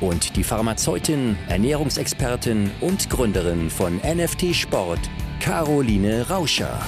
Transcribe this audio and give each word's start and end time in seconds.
und 0.00 0.36
die 0.36 0.44
Pharmazeutin, 0.44 1.36
Ernährungsexpertin 1.48 2.70
und 2.80 3.10
Gründerin 3.10 3.70
von 3.70 3.96
NFT 3.96 4.54
Sport, 4.54 5.00
Caroline 5.40 6.28
Rauscher. 6.28 6.80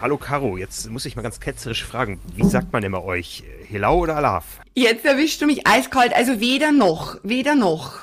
Hallo 0.00 0.16
Caro, 0.16 0.56
jetzt 0.56 0.90
muss 0.90 1.06
ich 1.06 1.14
mal 1.14 1.22
ganz 1.22 1.38
ketzerisch 1.38 1.84
fragen, 1.84 2.20
wie 2.34 2.44
sagt 2.44 2.72
man 2.72 2.82
immer 2.82 3.04
euch? 3.04 3.44
Hilau 3.68 3.98
oder 3.98 4.16
Alaf? 4.16 4.60
Jetzt 4.74 5.04
erwischst 5.04 5.40
du 5.40 5.46
mich 5.46 5.68
eiskalt, 5.68 6.12
also 6.12 6.40
weder 6.40 6.72
noch, 6.72 7.18
weder 7.22 7.54
noch. 7.54 8.00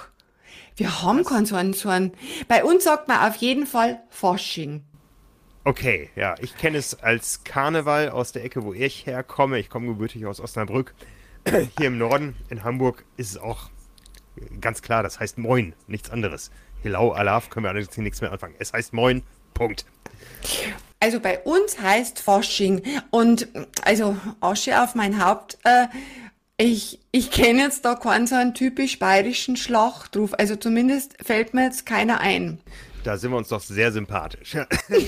Wir 0.77 1.02
haben 1.04 1.26
keinen 1.26 1.46
so 1.46 1.58
einen, 1.58 1.74
so 1.74 1.90
einen. 1.90 2.13
Bei 2.48 2.63
uns 2.63 2.86
sagt 2.86 3.10
man 3.10 3.27
auf 3.27 3.36
jeden 3.36 3.66
Fall 3.66 4.02
Fasching. 4.08 4.86
Okay, 5.63 6.10
ja, 6.15 6.35
ich 6.41 6.57
kenne 6.57 6.77
es 6.77 6.96
als 6.96 7.43
Karneval 7.43 8.10
aus 8.10 8.32
der 8.32 8.43
Ecke, 8.43 8.63
wo 8.63 8.74
ich 8.74 9.05
herkomme. 9.05 9.60
Ich 9.60 9.70
komme 9.70 9.88
gebürtig 9.88 10.26
aus 10.26 10.40
Osnabrück. 10.40 10.93
Hier 11.77 11.88
im 11.88 11.98
Norden, 11.98 12.35
in 12.49 12.63
Hamburg, 12.63 13.04
ist 13.18 13.32
es 13.32 13.38
auch 13.38 13.70
ganz 14.62 14.82
klar, 14.82 15.04
das 15.04 15.20
heißt 15.20 15.37
Moin, 15.37 15.74
nichts 15.87 16.10
anderes. 16.10 16.52
Hilau, 16.82 17.12
Alaf 17.12 17.49
können 17.49 17.65
wir 17.65 17.70
allerdings 17.70 17.98
nichts 17.98 18.21
mehr 18.21 18.32
anfangen. 18.32 18.55
Es 18.60 18.74
heißt 18.74 18.93
Moin, 18.93 19.24
Punkt. 19.54 19.85
Also 21.02 21.20
bei 21.20 21.40
uns 21.40 21.80
heißt 21.82 22.20
Fasching 22.20 22.82
und 23.10 23.48
also 23.84 24.18
Asche 24.41 24.82
auf 24.82 24.96
mein 24.96 25.24
Haupt. 25.24 25.57
Äh, 25.63 25.87
ich, 26.57 26.99
ich 27.12 27.32
kenne 27.32 27.62
jetzt 27.62 27.85
da 27.85 27.96
keinen 27.96 28.27
so 28.27 28.35
einen 28.35 28.54
typisch 28.54 28.99
bayerischen 28.99 29.55
Schlachtruf. 29.55 30.34
Also 30.34 30.55
zumindest 30.55 31.15
fällt 31.24 31.54
mir 31.54 31.63
jetzt 31.63 31.85
keiner 31.85 32.20
ein. 32.20 32.60
Da 33.04 33.18
sind 33.18 33.32
wir 33.32 33.38
uns 33.38 33.50
doch 33.50 33.62
sehr 33.62 33.92
sympathisch. 33.92 34.58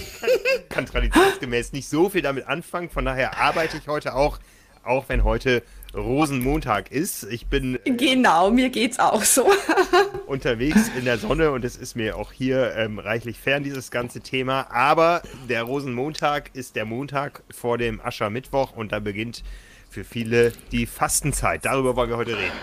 kann 0.70 0.86
traditionsgemäß 0.86 1.74
nicht 1.74 1.90
so 1.90 2.10
viel 2.10 2.22
damit 2.22 2.48
anfangen. 2.48 2.90
Von 2.90 3.06
daher 3.06 3.38
arbeite 3.38 3.78
ich 3.78 3.88
heute 3.88 4.16
auch, 4.16 4.40
auch 4.84 5.10
wenn 5.10 5.24
heute 5.24 5.64
Rosenmontag 5.94 6.92
ist. 6.92 7.24
Ich 7.24 7.48
bin. 7.48 7.80
Äh, 7.84 7.92
genau, 7.92 8.50
mir 8.52 8.70
geht's 8.70 9.00
auch 9.00 9.24
so. 9.24 9.52
unterwegs 10.28 10.90
in 10.98 11.04
der 11.04 11.18
Sonne 11.18 11.52
und 11.52 11.66
es 11.66 11.76
ist 11.76 11.96
mir 11.96 12.16
auch 12.16 12.32
hier 12.32 12.74
ähm, 12.76 13.00
reichlich 13.00 13.38
fern, 13.38 13.64
dieses 13.64 13.92
ganze 13.92 14.22
Thema. 14.22 14.72
Aber 14.72 15.22
der 15.50 15.64
Rosenmontag 15.64 16.52
ist 16.54 16.78
der 16.78 16.86
Montag 16.86 17.44
vor 17.52 17.78
dem 17.78 18.00
Aschermittwoch 18.00 18.72
und 18.72 18.94
da 18.94 19.00
beginnt 19.00 19.44
für 19.90 20.06
viele 20.06 20.54
die 20.72 20.86
Fastenzeit. 20.86 21.66
Darüber 21.66 21.98
wollen 21.98 22.10
wir 22.10 22.18
heute 22.18 22.38
reden. 22.38 22.56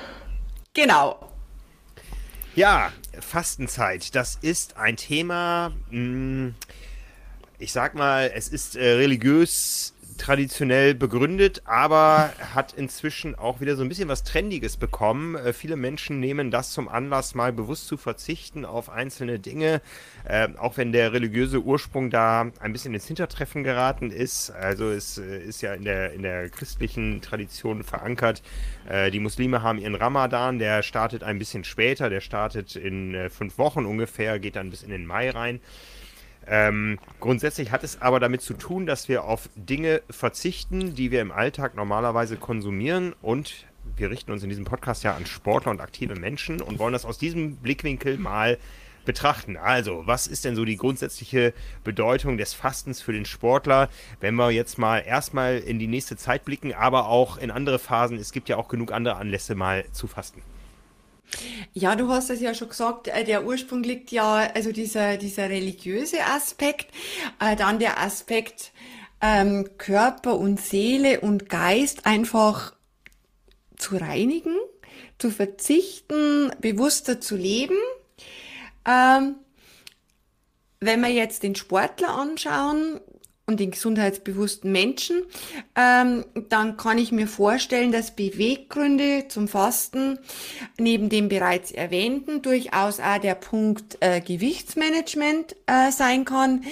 Genau. 0.73 1.29
Ja, 2.55 2.93
Fastenzeit, 3.21 4.15
das 4.15 4.39
ist 4.41 4.77
ein 4.77 4.97
Thema, 4.97 5.73
hm, 5.91 6.55
ich 7.59 7.73
sag 7.73 7.95
mal, 7.95 8.31
es 8.35 8.49
ist 8.49 8.77
äh, 8.77 8.93
religiös 8.93 9.95
traditionell 10.19 10.95
begründet, 10.95 11.63
aber 11.65 12.33
hat 12.55 12.75
inzwischen 12.75 13.35
auch 13.35 13.61
wieder 13.61 13.77
so 13.77 13.83
ein 13.83 13.89
bisschen 13.89 14.09
was 14.09 14.25
Trendiges 14.25 14.77
bekommen. 14.77 15.35
Äh, 15.37 15.53
viele 15.53 15.77
Menschen 15.77 16.21
nehmen 16.21 16.51
das 16.51 16.73
zum 16.73 16.89
Anlass, 16.89 17.35
mal 17.35 17.53
bewusst 17.53 17.87
zu 17.87 17.97
verzichten 17.97 18.65
auf 18.65 18.91
einzelne 18.91 19.39
Dinge, 19.39 19.81
äh, 20.25 20.49
auch 20.59 20.77
wenn 20.77 20.93
der 20.93 21.13
religiöse 21.13 21.63
Ursprung 21.63 22.11
da 22.11 22.51
ein 22.61 22.73
bisschen 22.73 22.93
ins 22.93 23.07
Hintertreffen 23.07 23.65
geraten 23.65 24.11
ist. 24.11 24.51
Also 24.51 24.91
es 24.91 25.19
äh, 25.19 25.39
ist 25.39 25.63
ja 25.63 25.75
in 25.75 25.85
der, 25.85 26.13
in 26.13 26.23
der 26.23 26.51
christlichen 26.51 27.23
Tradition 27.23 27.83
verankert. 27.83 28.43
Äh, 28.89 29.11
die 29.11 29.21
Muslime 29.21 29.63
haben 29.63 29.79
ihren 29.79 29.95
Ramadan, 29.95 30.59
der 30.59 30.83
startet 30.83 31.23
ein 31.23 31.39
bisschen 31.39 31.65
später, 31.65 32.11
der 32.11 32.21
startet 32.21 32.77
in 32.77 33.15
äh, 33.15 33.31
fünf 33.31 33.59
Wochen 33.59 33.87
ungefähr, 33.87 34.39
geht 34.39 34.57
dann 34.57 34.71
bis 34.71 34.83
in 34.83 34.91
den 34.91 35.07
Mai 35.07 35.31
rein. 35.31 35.61
Ähm, 36.49 36.99
grundsätzlich 37.21 37.71
hat 37.73 37.85
es 37.85 38.01
aber 38.01 38.21
damit 38.21 38.41
zu 38.41 38.55
tun, 38.55 38.87
dass 38.87 39.09
wir 39.09 39.25
auf 39.25 39.51
Dinge 39.55 40.03
verzichten, 40.09 40.95
die 40.95 41.11
wir 41.11 41.21
im 41.21 41.31
Alltag 41.31 41.75
normalerweise 41.75 42.37
konsumieren 42.37 43.15
und 43.21 43.67
wir 43.97 44.11
richten 44.11 44.33
uns 44.33 44.43
in 44.43 44.49
diesem 44.49 44.65
Podcast 44.65 45.03
ja 45.05 45.15
an 45.15 45.27
Sportler 45.27 45.71
und 45.71 45.81
aktive 45.81 46.15
Menschen 46.15 46.61
und 46.61 46.79
wollen 46.79 46.93
das 46.93 47.05
aus 47.05 47.19
diesem 47.19 47.57
Blickwinkel 47.57 48.19
mal 48.19 48.59
betrachten. 49.05 49.57
Also, 49.57 50.03
was 50.07 50.27
ist 50.27 50.45
denn 50.45 50.55
so 50.55 50.65
die 50.65 50.77
grundsätzliche 50.77 51.55
Bedeutung 51.83 52.37
des 52.37 52.53
Fastens 52.53 53.01
für 53.01 53.13
den 53.13 53.25
Sportler, 53.25 53.89
wenn 54.21 54.35
wir 54.35 54.51
jetzt 54.51 54.79
mal 54.79 54.99
erstmal 54.99 55.59
in 55.59 55.79
die 55.79 55.87
nächste 55.87 56.17
Zeit 56.17 56.45
blicken, 56.45 56.75
aber 56.75 57.09
auch 57.09 57.39
in 57.39 57.51
andere 57.51 57.79
Phasen. 57.79 58.19
Es 58.19 58.33
gibt 58.33 58.49
ja 58.51 58.57
auch 58.59 58.69
genug 58.69 58.93
andere 58.93 59.17
Anlässe 59.17 59.55
mal 59.55 59.87
zu 59.93 60.07
fasten. 60.07 60.43
Ja, 61.73 61.95
du 61.97 62.09
hast 62.09 62.31
es 62.31 62.41
ja 62.41 62.55
schon 62.55 62.71
gesagt, 62.71 63.09
äh, 63.09 63.25
der 63.25 63.45
Ursprung 63.45 63.83
liegt 63.83 64.11
ja, 64.11 64.51
also 64.55 64.73
dieser, 64.73 65.17
dieser 65.17 65.49
religiöse 65.49 66.25
Aspekt, 66.25 66.89
äh, 67.41 67.57
dann 67.57 67.79
der 67.79 68.01
Aspekt 68.01 68.73
ähm, 69.21 69.69
Körper 69.79 70.39
und 70.39 70.61
Seele 70.61 71.21
und 71.21 71.49
Geist 71.49 72.07
einfach 72.07 72.75
zu 73.77 73.97
reinigen, 73.97 74.57
zu 75.19 75.31
verzichten, 75.31 76.53
bewusster 76.61 77.21
zu 77.21 77.37
leben. 77.37 77.77
Ähm, 78.85 79.37
wenn 80.81 81.01
wir 81.01 81.11
jetzt 81.11 81.43
den 81.43 81.55
Sportler 81.55 82.11
anschauen, 82.11 83.01
und 83.49 83.59
den 83.61 83.71
gesundheitsbewussten 83.71 84.71
Menschen, 84.71 85.23
ähm, 85.75 86.25
dann 86.51 86.77
kann 86.77 86.99
ich 86.99 87.13
mir 87.13 87.27
vorstellen, 87.27 87.93
dass 87.93 88.15
Beweggründe 88.15 89.25
zum 89.29 89.49
Fasten 89.49 90.19
neben 90.79 91.09
dem 91.09 91.31
bereits 91.31 91.73
erwähnten 91.73 92.43
durchaus 92.43 93.01
auch 93.01 93.19
der 93.19 93.35
Punkt 93.35 93.97
äh, 94.01 94.21
Gewichtsmanagement 94.21 95.57
äh, 95.67 95.91
sein 95.91 96.27
kann. 96.27 96.65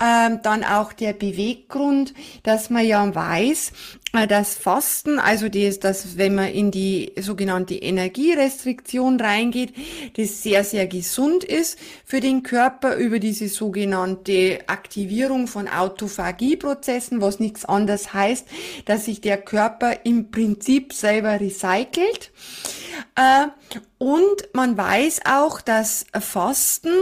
Ähm, 0.00 0.38
dann 0.44 0.62
auch 0.62 0.92
der 0.92 1.12
Beweggrund, 1.12 2.14
dass 2.44 2.70
man 2.70 2.86
ja 2.86 3.02
weiß, 3.12 3.72
das 4.12 4.54
Fasten, 4.56 5.18
also 5.18 5.48
das, 5.48 5.80
das, 5.80 6.18
wenn 6.18 6.34
man 6.34 6.48
in 6.48 6.70
die 6.70 7.12
sogenannte 7.18 7.74
Energierestriktion 7.74 9.18
reingeht, 9.18 9.72
das 10.18 10.42
sehr, 10.42 10.64
sehr 10.64 10.86
gesund 10.86 11.44
ist 11.44 11.78
für 12.04 12.20
den 12.20 12.42
Körper 12.42 12.96
über 12.96 13.18
diese 13.18 13.48
sogenannte 13.48 14.60
Aktivierung 14.66 15.46
von 15.46 15.66
Autophagieprozessen, 15.66 17.22
was 17.22 17.40
nichts 17.40 17.64
anderes 17.64 18.12
heißt, 18.12 18.46
dass 18.84 19.06
sich 19.06 19.22
der 19.22 19.38
Körper 19.38 20.04
im 20.04 20.30
Prinzip 20.30 20.92
selber 20.92 21.40
recycelt. 21.40 22.32
Äh, 23.14 23.46
und 23.96 24.48
man 24.52 24.76
weiß 24.76 25.22
auch, 25.24 25.62
dass 25.62 26.04
Fasten 26.20 26.92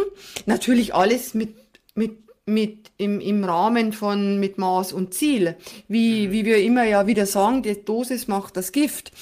natürlich 0.46 0.94
alles 0.94 1.34
mit, 1.34 1.56
mit 1.96 2.29
mit 2.46 2.90
im, 2.96 3.20
im 3.20 3.44
Rahmen 3.44 3.92
von 3.92 4.40
mit 4.40 4.58
Maß 4.58 4.92
und 4.92 5.14
Ziel. 5.14 5.56
Wie, 5.88 6.26
mhm. 6.26 6.32
wie 6.32 6.44
wir 6.44 6.58
immer 6.58 6.84
ja 6.84 7.06
wieder 7.06 7.26
sagen, 7.26 7.62
die 7.62 7.84
Dosis 7.84 8.28
macht 8.28 8.56
das 8.56 8.72
Gift. 8.72 9.12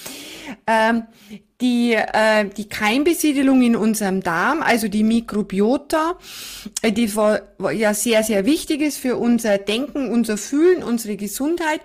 Ähm, 0.67 1.05
die, 1.61 1.95
äh, 1.95 2.49
die 2.56 2.69
Keimbesiedelung 2.69 3.62
in 3.62 3.75
unserem 3.75 4.23
Darm, 4.23 4.62
also 4.62 4.87
die 4.87 5.03
Mikrobiota, 5.03 6.17
äh, 6.82 6.93
die 6.93 7.15
war, 7.17 7.41
war 7.59 7.73
ja 7.73 7.94
sehr, 7.94 8.23
sehr 8.23 8.47
wichtig 8.47 8.81
ist 8.81 8.99
für 8.99 9.17
unser 9.17 9.59
Denken, 9.59 10.11
unser 10.11 10.37
Fühlen, 10.37 10.85
unsere 10.85 11.17
Gesundheit, 11.17 11.81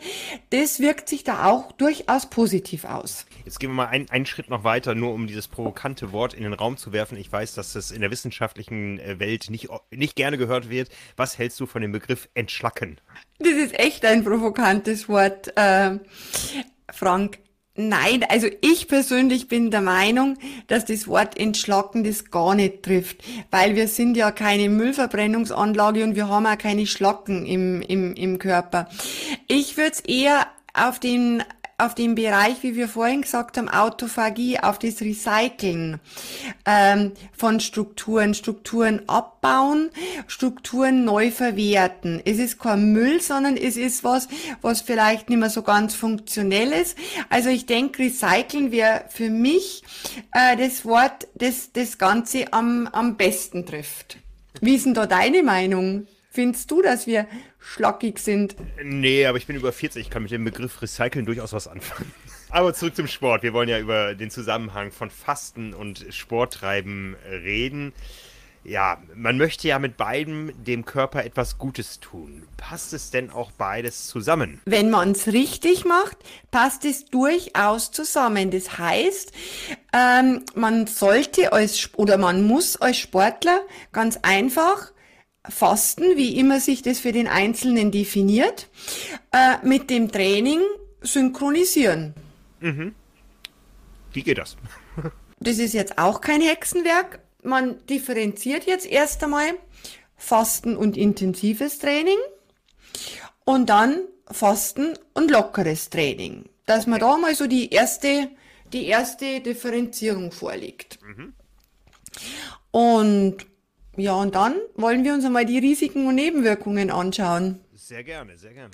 das 0.52 0.80
wirkt 0.80 1.10
sich 1.10 1.24
da 1.24 1.46
auch 1.46 1.72
durchaus 1.72 2.28
positiv 2.28 2.86
aus. 2.86 3.26
Jetzt 3.46 3.60
gehen 3.60 3.72
wir 3.72 3.76
mal 3.76 3.88
ein, 3.88 4.10
einen 4.10 4.26
Schritt 4.26 4.50
noch 4.50 4.64
weiter, 4.64 4.96
nur 4.96 5.14
um 5.14 5.28
dieses 5.28 5.48
provokante 5.48 6.12
Wort 6.12 6.34
in 6.34 6.44
den 6.44 6.54
Raum 6.54 6.78
zu 6.78 6.94
werfen. 6.94 7.18
Ich 7.18 7.32
weiß, 7.32 7.56
dass 7.56 7.74
das 7.74 7.92
in 7.92 8.02
der 8.02 8.12
wissenschaftlichen 8.12 9.00
äh, 9.00 9.20
Welt 9.20 9.50
nicht, 9.50 9.68
nicht 9.92 10.16
gerne 10.16 10.38
gehört 10.38 10.70
wird. 10.70 10.90
Was 11.18 11.38
hältst 11.38 11.60
du 11.60 11.66
von 11.66 11.82
dem 11.82 11.92
Begriff 11.92 12.30
entschlacken? 12.34 13.00
Das 13.40 13.54
ist 13.54 13.78
echt 13.78 14.06
ein 14.06 14.24
provokantes 14.24 15.10
Wort, 15.10 15.56
äh, 15.58 16.00
Frank. 16.92 17.40
Nein, 17.76 18.24
also 18.30 18.48
ich 18.62 18.88
persönlich 18.88 19.48
bin 19.48 19.72
der 19.72 19.82
Meinung, 19.82 20.38
dass 20.68 20.86
das 20.86 21.08
Wort 21.08 21.40
entschlacken 21.40 22.04
das 22.04 22.30
gar 22.30 22.54
nicht 22.54 22.84
trifft, 22.84 23.24
weil 23.50 23.76
wir 23.76 23.88
sind 23.88 24.16
ja 24.16 24.30
keine 24.30 24.70
Müllverbrennungsanlage 24.70 26.04
und 26.04 26.16
wir 26.16 26.28
haben 26.28 26.46
auch 26.46 26.58
keine 26.58 26.86
Schlacken 26.86 27.48
im, 27.48 27.82
im, 27.82 28.14
im 28.14 28.38
Körper. 28.38 28.90
Ich 29.48 29.76
würde 29.76 29.92
es 29.92 30.02
eher 30.02 30.46
auf 30.76 31.00
den 31.00 31.44
auf 31.78 31.96
den 31.96 32.16
Bereich, 32.16 32.62
wie 32.62 32.76
wir 32.76 32.88
vorhin 32.88 33.22
gesagt 33.22 33.58
haben, 33.58 33.70
Autophagie, 33.70 34.60
auf 34.60 34.80
das 34.80 35.02
Recyceln 35.02 36.00
ähm, 36.66 37.12
von 37.36 37.60
Strukturen, 37.60 38.34
Strukturen 38.34 39.08
abbauen, 39.08 39.90
Strukturen 40.28 41.04
neu 41.04 41.32
verwerten. 41.32 42.22
Es 42.26 42.38
ist 42.38 42.60
kein 42.60 42.94
Müll, 42.94 43.22
sondern 43.22 43.58
es 43.58 43.78
ist 43.78 44.04
was, 44.04 44.28
was 44.62 44.82
vielleicht 44.82 45.30
nicht 45.30 45.40
mehr 45.40 45.50
so 45.50 45.64
ganz 45.64 45.96
funktionell 45.96 46.72
ist. 46.72 46.98
Also 47.30 47.50
ich 47.50 47.66
denke, 47.66 48.04
Recyceln 48.04 48.72
wäre 48.72 49.06
für 49.10 49.30
mich 49.30 49.84
äh, 50.34 50.56
das 50.58 50.86
Wort, 50.86 51.28
das 51.36 51.72
das 51.74 51.98
Ganze 51.98 52.54
am, 52.54 52.88
am 52.88 53.18
besten 53.18 53.66
trifft. 53.66 54.18
Wie 54.62 54.76
ist 54.76 54.86
denn 54.86 54.94
da 54.94 55.06
deine 55.06 55.44
Meinung? 55.44 56.08
Findest 56.34 56.72
du, 56.72 56.82
dass 56.82 57.06
wir 57.06 57.28
schlackig 57.60 58.18
sind? 58.18 58.56
Nee, 58.84 59.28
aber 59.28 59.38
ich 59.38 59.46
bin 59.46 59.56
über 59.56 59.72
40, 59.72 60.02
ich 60.02 60.10
kann 60.10 60.24
mit 60.24 60.32
dem 60.32 60.44
Begriff 60.44 60.82
Recyceln 60.82 61.28
durchaus 61.28 61.54
was 61.54 61.68
anfangen. 61.68 62.12
Aber 62.50 62.74
zurück 62.74 62.96
zum 62.96 63.08
Sport. 63.08 63.42
Wir 63.42 63.54
wollen 63.54 63.70
ja 63.70 63.80
über 63.80 64.14
den 64.14 64.30
Zusammenhang 64.30 64.92
von 64.92 65.10
Fasten 65.10 65.74
und 65.74 66.06
Sporttreiben 66.10 67.16
reden. 67.30 67.94
Ja, 68.64 69.02
man 69.14 69.38
möchte 69.38 69.68
ja 69.68 69.78
mit 69.78 69.98
beidem 69.98 70.52
dem 70.64 70.86
Körper 70.86 71.24
etwas 71.24 71.58
Gutes 71.58 72.00
tun. 72.00 72.48
Passt 72.58 72.94
es 72.94 73.12
denn 73.12 73.30
auch 73.30 73.52
beides 73.52 74.08
zusammen? 74.08 74.62
Wenn 74.66 74.90
man 74.90 75.12
es 75.12 75.28
richtig 75.28 75.84
macht, 75.84 76.18
passt 76.50 76.86
es 76.86 77.06
durchaus 77.06 77.92
zusammen. 77.92 78.52
Das 78.52 78.78
heißt, 78.78 79.34
ähm, 79.92 80.44
man 80.56 80.88
sollte 80.88 81.54
als 81.54 81.90
oder 81.96 82.18
man 82.18 82.44
muss 82.44 82.78
als 82.78 82.98
Sportler 82.98 83.62
ganz 83.92 84.20
einfach 84.22 84.93
Fasten, 85.50 86.16
wie 86.16 86.38
immer 86.40 86.60
sich 86.60 86.82
das 86.82 87.00
für 87.00 87.12
den 87.12 87.28
Einzelnen 87.28 87.92
definiert, 87.92 88.70
äh, 89.32 89.58
mit 89.64 89.90
dem 89.90 90.12
Training 90.12 90.60
synchronisieren. 91.02 92.14
Mhm. 92.62 92.96
Wie 94.14 94.24
geht 94.24 94.38
das? 94.38 94.56
das 95.40 95.58
ist 95.58 95.74
jetzt 95.74 95.98
auch 95.98 96.22
kein 96.22 96.42
Hexenwerk. 96.42 97.20
Man 97.42 97.86
differenziert 97.88 98.66
jetzt 98.66 98.86
erst 98.86 99.24
einmal 99.24 99.54
Fasten 100.16 100.78
und 100.78 100.96
intensives 100.96 101.80
Training 101.80 102.18
und 103.44 103.70
dann 103.70 104.00
Fasten 104.32 104.94
und 105.14 105.30
lockeres 105.30 105.90
Training. 105.90 106.46
Dass 106.66 106.88
man 106.88 107.02
da 107.02 107.18
mal 107.18 107.36
so 107.36 107.48
die 107.48 107.70
erste, 107.72 108.30
die 108.72 108.86
erste 108.86 109.42
Differenzierung 109.42 110.32
vorliegt. 110.32 111.00
Mhm. 111.04 111.34
Und 112.72 113.46
ja, 113.96 114.16
und 114.16 114.36
dann 114.36 114.56
wollen 114.76 115.04
wir 115.04 115.14
uns 115.14 115.26
einmal 115.26 115.46
die 115.46 115.60
Risiken 115.60 116.08
und 116.08 116.16
Nebenwirkungen 116.16 116.90
anschauen. 116.90 117.60
Sehr 117.76 118.04
gerne, 118.04 118.38
sehr 118.38 118.54
gerne. 118.54 118.72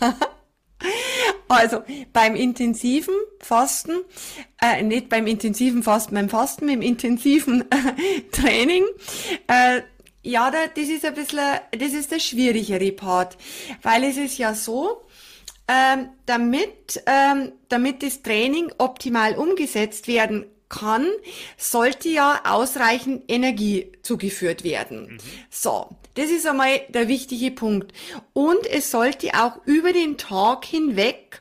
also 1.48 1.82
beim 2.12 2.36
intensiven 2.36 3.14
Fasten, 3.40 3.92
äh, 4.60 4.82
nicht 4.82 5.08
beim 5.08 5.26
intensiven 5.26 5.82
Fasten, 5.82 6.14
beim 6.14 6.28
Fasten, 6.28 6.68
im 6.68 6.82
intensiven 6.82 7.64
Training, 8.32 8.84
äh, 9.46 9.82
ja, 10.22 10.50
das 10.50 10.88
ist 10.88 11.04
ein 11.06 11.14
bisschen, 11.14 11.60
das 11.70 11.92
ist 11.92 12.10
der 12.10 12.18
schwierigere 12.18 12.92
Part, 12.92 13.38
weil 13.82 14.04
es 14.04 14.18
ist 14.18 14.36
ja 14.36 14.52
so, 14.54 15.02
ähm, 15.66 16.10
damit, 16.26 17.02
ähm, 17.06 17.52
damit 17.68 18.02
das 18.02 18.22
Training 18.22 18.70
optimal 18.78 19.36
umgesetzt 19.36 20.08
werden 20.08 20.44
kann, 20.70 21.06
sollte 21.58 22.08
ja 22.08 22.40
ausreichend 22.44 23.24
Energie 23.28 23.92
zugeführt 24.02 24.64
werden. 24.64 25.12
Mhm. 25.12 25.18
So, 25.50 25.90
das 26.14 26.30
ist 26.30 26.46
einmal 26.46 26.80
der 26.88 27.08
wichtige 27.08 27.50
Punkt. 27.50 27.92
Und 28.32 28.66
es 28.66 28.90
sollte 28.90 29.34
auch 29.34 29.58
über 29.66 29.92
den 29.92 30.16
Tag 30.16 30.64
hinweg 30.64 31.40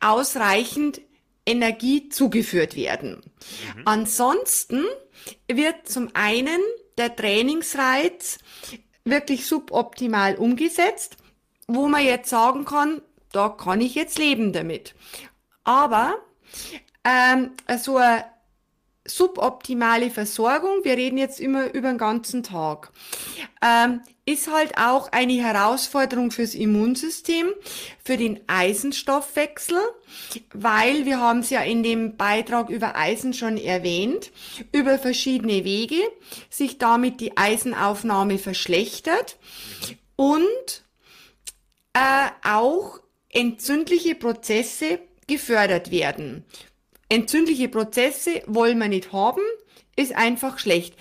ausreichend 0.00 1.00
Energie 1.46 2.08
zugeführt 2.08 2.74
werden. 2.74 3.22
Mhm. 3.76 3.82
Ansonsten 3.84 4.84
wird 5.46 5.88
zum 5.88 6.08
einen 6.14 6.60
der 6.98 7.14
Trainingsreiz 7.14 8.38
wirklich 9.04 9.46
suboptimal 9.46 10.36
umgesetzt, 10.36 11.16
wo 11.66 11.86
man 11.86 12.04
jetzt 12.04 12.30
sagen 12.30 12.64
kann, 12.64 13.02
da 13.32 13.48
kann 13.48 13.80
ich 13.80 13.94
jetzt 13.94 14.18
leben 14.18 14.52
damit. 14.52 14.94
Aber 15.64 16.16
ähm, 17.04 17.52
so 17.78 17.96
ein 17.96 18.24
suboptimale 19.06 20.10
Versorgung, 20.10 20.84
wir 20.84 20.96
reden 20.96 21.18
jetzt 21.18 21.40
immer 21.40 21.72
über 21.72 21.88
den 21.88 21.98
ganzen 21.98 22.42
Tag, 22.42 22.92
ähm, 23.62 24.02
ist 24.26 24.52
halt 24.52 24.76
auch 24.76 25.10
eine 25.10 25.32
Herausforderung 25.32 26.30
fürs 26.30 26.54
Immunsystem, 26.54 27.48
für 28.04 28.16
den 28.16 28.40
Eisenstoffwechsel, 28.46 29.78
weil 30.52 31.06
wir 31.06 31.18
haben 31.18 31.40
es 31.40 31.50
ja 31.50 31.62
in 31.62 31.82
dem 31.82 32.16
Beitrag 32.16 32.68
über 32.68 32.94
Eisen 32.94 33.32
schon 33.32 33.56
erwähnt, 33.56 34.30
über 34.72 34.98
verschiedene 34.98 35.64
Wege 35.64 36.00
sich 36.50 36.78
damit 36.78 37.20
die 37.20 37.36
Eisenaufnahme 37.36 38.38
verschlechtert 38.38 39.38
und 40.16 40.84
äh, 41.94 42.28
auch 42.44 43.00
entzündliche 43.30 44.14
Prozesse 44.14 45.00
gefördert 45.26 45.90
werden. 45.90 46.44
Entzündliche 47.10 47.68
Prozesse 47.68 48.42
wollen 48.46 48.78
wir 48.78 48.88
nicht 48.88 49.12
haben, 49.12 49.42
ist 49.96 50.14
einfach 50.14 50.58
schlecht. 50.58 50.94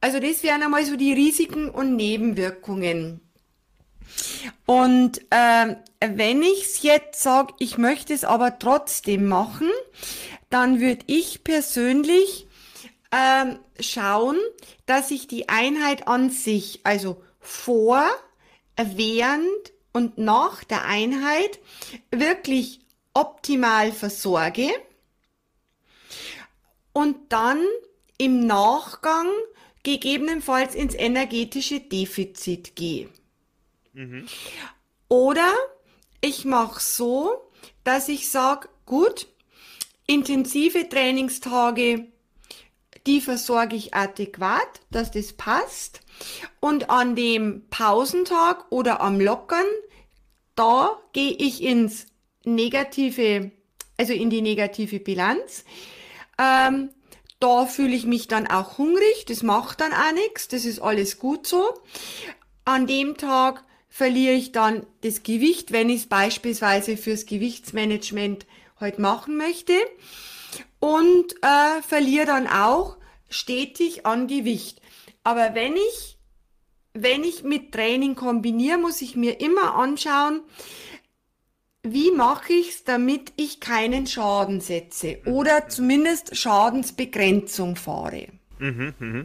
Also 0.00 0.18
das 0.18 0.42
wären 0.42 0.62
einmal 0.62 0.84
so 0.84 0.96
die 0.96 1.12
Risiken 1.12 1.68
und 1.68 1.94
Nebenwirkungen. 1.94 3.20
Und 4.66 5.20
äh, 5.30 5.76
wenn 6.00 6.42
ich 6.42 6.82
jetzt 6.82 7.22
sage, 7.22 7.54
ich 7.58 7.78
möchte 7.78 8.14
es 8.14 8.24
aber 8.24 8.58
trotzdem 8.58 9.28
machen, 9.28 9.70
dann 10.50 10.80
würde 10.80 11.04
ich 11.06 11.44
persönlich 11.44 12.46
äh, 13.10 13.54
schauen, 13.78 14.38
dass 14.86 15.10
ich 15.10 15.28
die 15.28 15.50
Einheit 15.50 16.08
an 16.08 16.30
sich, 16.30 16.80
also 16.84 17.22
vor, 17.40 18.04
während 18.76 19.72
und 19.92 20.16
nach 20.16 20.64
der 20.64 20.86
Einheit 20.86 21.60
wirklich 22.10 22.80
optimal 23.12 23.92
versorge 23.92 24.70
und 26.92 27.16
dann 27.32 27.62
im 28.18 28.46
Nachgang 28.46 29.28
gegebenenfalls 29.82 30.74
ins 30.74 30.94
energetische 30.94 31.80
Defizit 31.80 32.76
gehe. 32.76 33.08
Mhm. 33.94 34.26
Oder 35.08 35.52
ich 36.20 36.44
mache 36.44 36.80
so, 36.80 37.50
dass 37.84 38.08
ich 38.08 38.30
sage, 38.30 38.68
gut, 38.86 39.26
intensive 40.06 40.88
Trainingstage, 40.88 42.06
die 43.06 43.20
versorge 43.20 43.76
ich 43.76 43.94
adäquat, 43.94 44.80
dass 44.90 45.10
das 45.10 45.32
passt. 45.32 46.00
Und 46.60 46.90
an 46.90 47.16
dem 47.16 47.64
Pausentag 47.68 48.70
oder 48.70 49.00
am 49.00 49.20
Lockern, 49.20 49.66
da 50.54 51.00
gehe 51.12 51.32
ich 51.32 51.62
ins 51.62 52.06
negative, 52.44 53.50
also 53.96 54.12
in 54.12 54.30
die 54.30 54.42
negative 54.42 55.00
Bilanz. 55.00 55.64
Ähm, 56.38 56.90
da 57.40 57.66
fühle 57.66 57.94
ich 57.94 58.06
mich 58.06 58.28
dann 58.28 58.46
auch 58.46 58.78
hungrig, 58.78 59.24
das 59.26 59.42
macht 59.42 59.80
dann 59.80 59.92
auch 59.92 60.12
nichts, 60.12 60.48
das 60.48 60.64
ist 60.64 60.80
alles 60.80 61.18
gut 61.18 61.46
so. 61.46 61.74
An 62.64 62.86
dem 62.86 63.16
Tag 63.16 63.64
verliere 63.88 64.34
ich 64.34 64.52
dann 64.52 64.86
das 65.02 65.22
Gewicht, 65.22 65.72
wenn 65.72 65.90
ich 65.90 66.02
es 66.02 66.06
beispielsweise 66.06 66.96
fürs 66.96 67.26
Gewichtsmanagement 67.26 68.46
heute 68.78 69.00
machen 69.00 69.36
möchte 69.36 69.74
und 70.78 71.34
äh, 71.42 71.82
verliere 71.82 72.26
dann 72.26 72.46
auch 72.46 72.96
stetig 73.28 74.06
an 74.06 74.28
Gewicht. 74.28 74.80
Aber 75.24 75.54
wenn 75.54 75.76
ich 75.76 76.12
wenn 76.94 77.24
ich 77.24 77.42
mit 77.42 77.72
Training 77.72 78.14
kombiniere, 78.14 78.78
muss 78.78 79.00
ich 79.00 79.16
mir 79.16 79.40
immer 79.40 79.74
anschauen, 79.74 80.42
wie 81.82 82.12
mache 82.12 82.52
ich 82.52 82.68
es, 82.70 82.84
damit 82.84 83.32
ich 83.36 83.60
keinen 83.60 84.06
Schaden 84.06 84.60
setze 84.60 85.18
oder 85.26 85.68
zumindest 85.68 86.36
Schadensbegrenzung 86.36 87.76
fahre? 87.76 88.28
Mhm, 88.58 88.94
mh. 88.98 89.24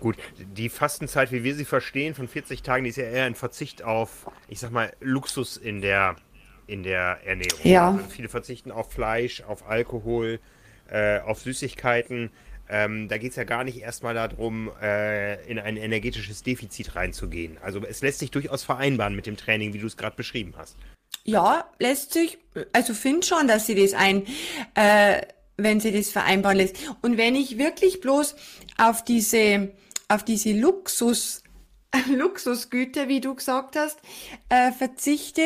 Gut, 0.00 0.16
die 0.36 0.68
Fastenzeit, 0.68 1.30
wie 1.30 1.44
wir 1.44 1.54
sie 1.54 1.64
verstehen, 1.64 2.14
von 2.14 2.26
40 2.26 2.62
Tagen, 2.62 2.82
die 2.82 2.90
ist 2.90 2.96
ja 2.96 3.04
eher 3.04 3.24
ein 3.24 3.36
Verzicht 3.36 3.84
auf, 3.84 4.26
ich 4.48 4.58
sag 4.58 4.72
mal, 4.72 4.92
Luxus 5.00 5.56
in 5.56 5.80
der, 5.80 6.16
in 6.66 6.82
der 6.82 7.20
Ernährung. 7.24 7.60
Ja. 7.62 7.92
Also 7.92 8.08
viele 8.10 8.28
verzichten 8.28 8.72
auf 8.72 8.90
Fleisch, 8.92 9.42
auf 9.42 9.68
Alkohol, 9.68 10.40
äh, 10.90 11.20
auf 11.20 11.40
Süßigkeiten. 11.40 12.30
Ähm, 12.68 13.06
da 13.06 13.18
geht 13.18 13.30
es 13.30 13.36
ja 13.36 13.44
gar 13.44 13.62
nicht 13.62 13.80
erstmal 13.80 14.14
darum, 14.14 14.72
äh, 14.82 15.40
in 15.48 15.60
ein 15.60 15.76
energetisches 15.76 16.42
Defizit 16.42 16.96
reinzugehen. 16.96 17.58
Also 17.62 17.80
es 17.86 18.02
lässt 18.02 18.18
sich 18.18 18.32
durchaus 18.32 18.64
vereinbaren 18.64 19.14
mit 19.14 19.26
dem 19.26 19.36
Training, 19.36 19.72
wie 19.72 19.78
du 19.78 19.86
es 19.86 19.96
gerade 19.96 20.16
beschrieben 20.16 20.54
hast. 20.56 20.76
Ja, 21.24 21.70
lässt 21.78 22.12
sich, 22.12 22.38
also 22.72 22.94
finde 22.94 23.26
schon, 23.26 23.46
dass 23.46 23.66
sie 23.66 23.74
das 23.74 23.94
ein, 23.94 24.26
äh, 24.74 25.22
wenn 25.56 25.80
sie 25.80 25.92
das 25.92 26.10
vereinbaren 26.10 26.56
lässt. 26.56 26.76
Und 27.00 27.16
wenn 27.16 27.34
ich 27.34 27.58
wirklich 27.58 28.00
bloß 28.00 28.34
auf 28.78 29.04
diese, 29.04 29.72
auf 30.08 30.24
diese 30.24 30.52
Luxus, 30.52 31.42
Luxusgüter, 32.08 33.08
wie 33.08 33.20
du 33.20 33.34
gesagt 33.34 33.76
hast, 33.76 34.00
äh, 34.48 34.72
verzichte, 34.72 35.42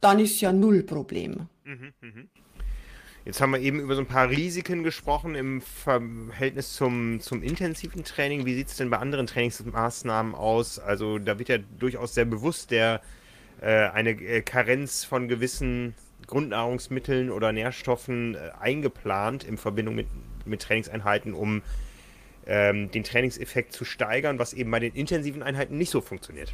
dann 0.00 0.18
ist 0.18 0.40
ja 0.40 0.52
null 0.52 0.82
Problem. 0.82 1.48
Mhm, 1.64 1.92
mh. 2.00 2.24
Jetzt 3.24 3.40
haben 3.40 3.52
wir 3.52 3.60
eben 3.60 3.80
über 3.80 3.94
so 3.94 4.00
ein 4.00 4.06
paar 4.06 4.30
Risiken 4.30 4.82
gesprochen 4.82 5.34
im 5.34 5.60
Verhältnis 5.60 6.72
zum, 6.72 7.20
zum 7.20 7.42
intensiven 7.42 8.02
Training. 8.02 8.46
Wie 8.46 8.54
sieht 8.54 8.68
es 8.68 8.76
denn 8.76 8.88
bei 8.88 8.96
anderen 8.96 9.26
Trainingsmaßnahmen 9.26 10.34
aus? 10.34 10.78
Also 10.78 11.18
da 11.18 11.38
wird 11.38 11.50
ja 11.50 11.58
durchaus 11.58 12.14
sehr 12.14 12.24
bewusst 12.24 12.70
der, 12.70 13.02
eine 13.66 14.10
äh, 14.10 14.42
Karenz 14.42 15.04
von 15.04 15.28
gewissen 15.28 15.94
Grundnahrungsmitteln 16.26 17.30
oder 17.30 17.52
Nährstoffen 17.52 18.34
äh, 18.34 18.50
eingeplant 18.58 19.44
in 19.44 19.58
Verbindung 19.58 19.94
mit, 19.94 20.06
mit 20.44 20.62
Trainingseinheiten, 20.62 21.34
um 21.34 21.62
ähm, 22.46 22.90
den 22.90 23.04
Trainingseffekt 23.04 23.72
zu 23.72 23.84
steigern, 23.84 24.38
was 24.38 24.52
eben 24.52 24.70
bei 24.70 24.80
den 24.80 24.94
intensiven 24.94 25.42
Einheiten 25.42 25.76
nicht 25.76 25.90
so 25.90 26.00
funktioniert. 26.00 26.52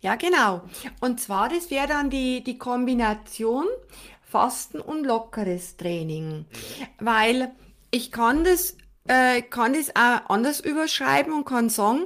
Ja, 0.00 0.16
genau. 0.16 0.62
Und 1.00 1.20
zwar, 1.20 1.48
das 1.48 1.70
wäre 1.70 1.86
dann 1.86 2.08
die, 2.08 2.42
die 2.42 2.56
Kombination 2.56 3.66
Fasten 4.22 4.80
und 4.80 5.04
lockeres 5.04 5.76
Training. 5.76 6.46
Weil 6.98 7.50
ich 7.90 8.12
kann 8.12 8.44
das, 8.44 8.76
äh, 9.08 9.42
kann 9.42 9.74
das 9.74 9.94
auch 9.96 10.30
anders 10.30 10.60
überschreiben 10.60 11.32
und 11.32 11.44
kann 11.44 11.68
sagen, 11.68 12.04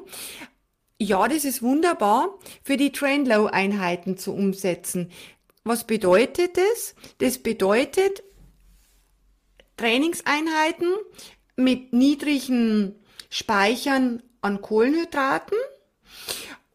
ja, 1.04 1.28
das 1.28 1.44
ist 1.44 1.62
wunderbar 1.62 2.38
für 2.62 2.76
die 2.76 2.92
Train-Low-Einheiten 2.92 4.16
zu 4.16 4.32
umsetzen. 4.32 5.11
Was 5.62 5.87
bedeutet 5.87 6.56
das? 6.56 6.94
Das 7.18 7.38
bedeutet 7.38 8.23
Trainingseinheiten 9.76 10.92
mit 11.56 11.92
niedrigen 11.92 12.94
Speichern 13.30 14.23
an 14.40 14.61
Kohlenhydraten 14.61 15.58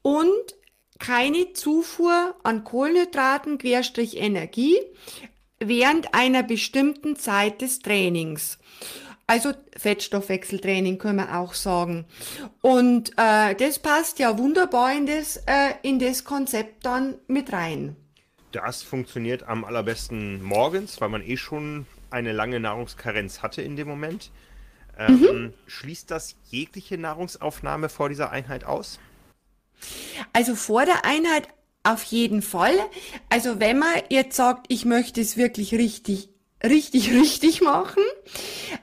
und 0.02 0.56
keine 1.00 1.54
Zufuhr 1.54 2.36
an 2.44 2.64
Kohlenhydraten, 2.64 3.58
Querstrich 3.58 4.18
Energie, 4.18 4.78
während 5.60 6.14
einer 6.14 6.44
bestimmten 6.44 7.16
Zeit 7.16 7.62
des 7.62 7.80
Trainings. 7.80 8.58
Also 9.30 9.54
Fettstoffwechseltraining 9.78 10.98
können 10.98 11.20
wir 11.20 11.38
auch 11.38 11.54
sagen. 11.54 12.06
Und 12.62 13.12
äh, 13.16 13.54
das 13.54 13.78
passt 13.78 14.18
ja 14.18 14.40
wunderbar 14.40 14.92
in 14.92 15.06
das, 15.06 15.38
äh, 15.46 15.76
in 15.84 16.00
das 16.00 16.24
Konzept 16.24 16.84
dann 16.84 17.14
mit 17.28 17.54
rein. 17.54 17.96
Das 18.54 18.82
funktioniert 18.82 19.44
am 19.44 19.66
allerbesten 19.66 20.42
morgens, 20.42 21.00
weil 21.00 21.10
man 21.10 21.22
eh 21.22 21.38
schon 21.38 21.86
eine 22.10 22.32
lange 22.32 22.60
Nahrungskarenz 22.60 23.44
hatte 23.44 23.62
in 23.62 23.76
dem 23.76 23.88
Moment. 23.88 24.32
Ähm, 24.98 25.20
mhm. 25.20 25.54
Schließt 25.68 26.10
das 26.10 26.36
jegliche 26.50 26.98
Nahrungsaufnahme 26.98 27.90
vor 27.90 28.10
dieser 28.10 28.32
Einheit 28.32 28.64
aus? 28.64 29.00
Also 30.34 30.56
vor 30.56 30.86
der 30.86 31.06
Einheit 31.06 31.50
auf 31.84 32.02
jeden 32.02 32.42
Fall. 32.42 32.74
Also 33.30 33.60
wenn 33.60 33.78
man 33.78 33.94
jetzt 34.10 34.36
sagt, 34.36 34.66
ich 34.70 34.86
möchte 34.86 35.22
es 35.22 35.38
wirklich 35.38 35.72
richtig, 35.76 36.30
richtig, 36.64 37.12
richtig 37.14 37.62
machen, 37.62 38.02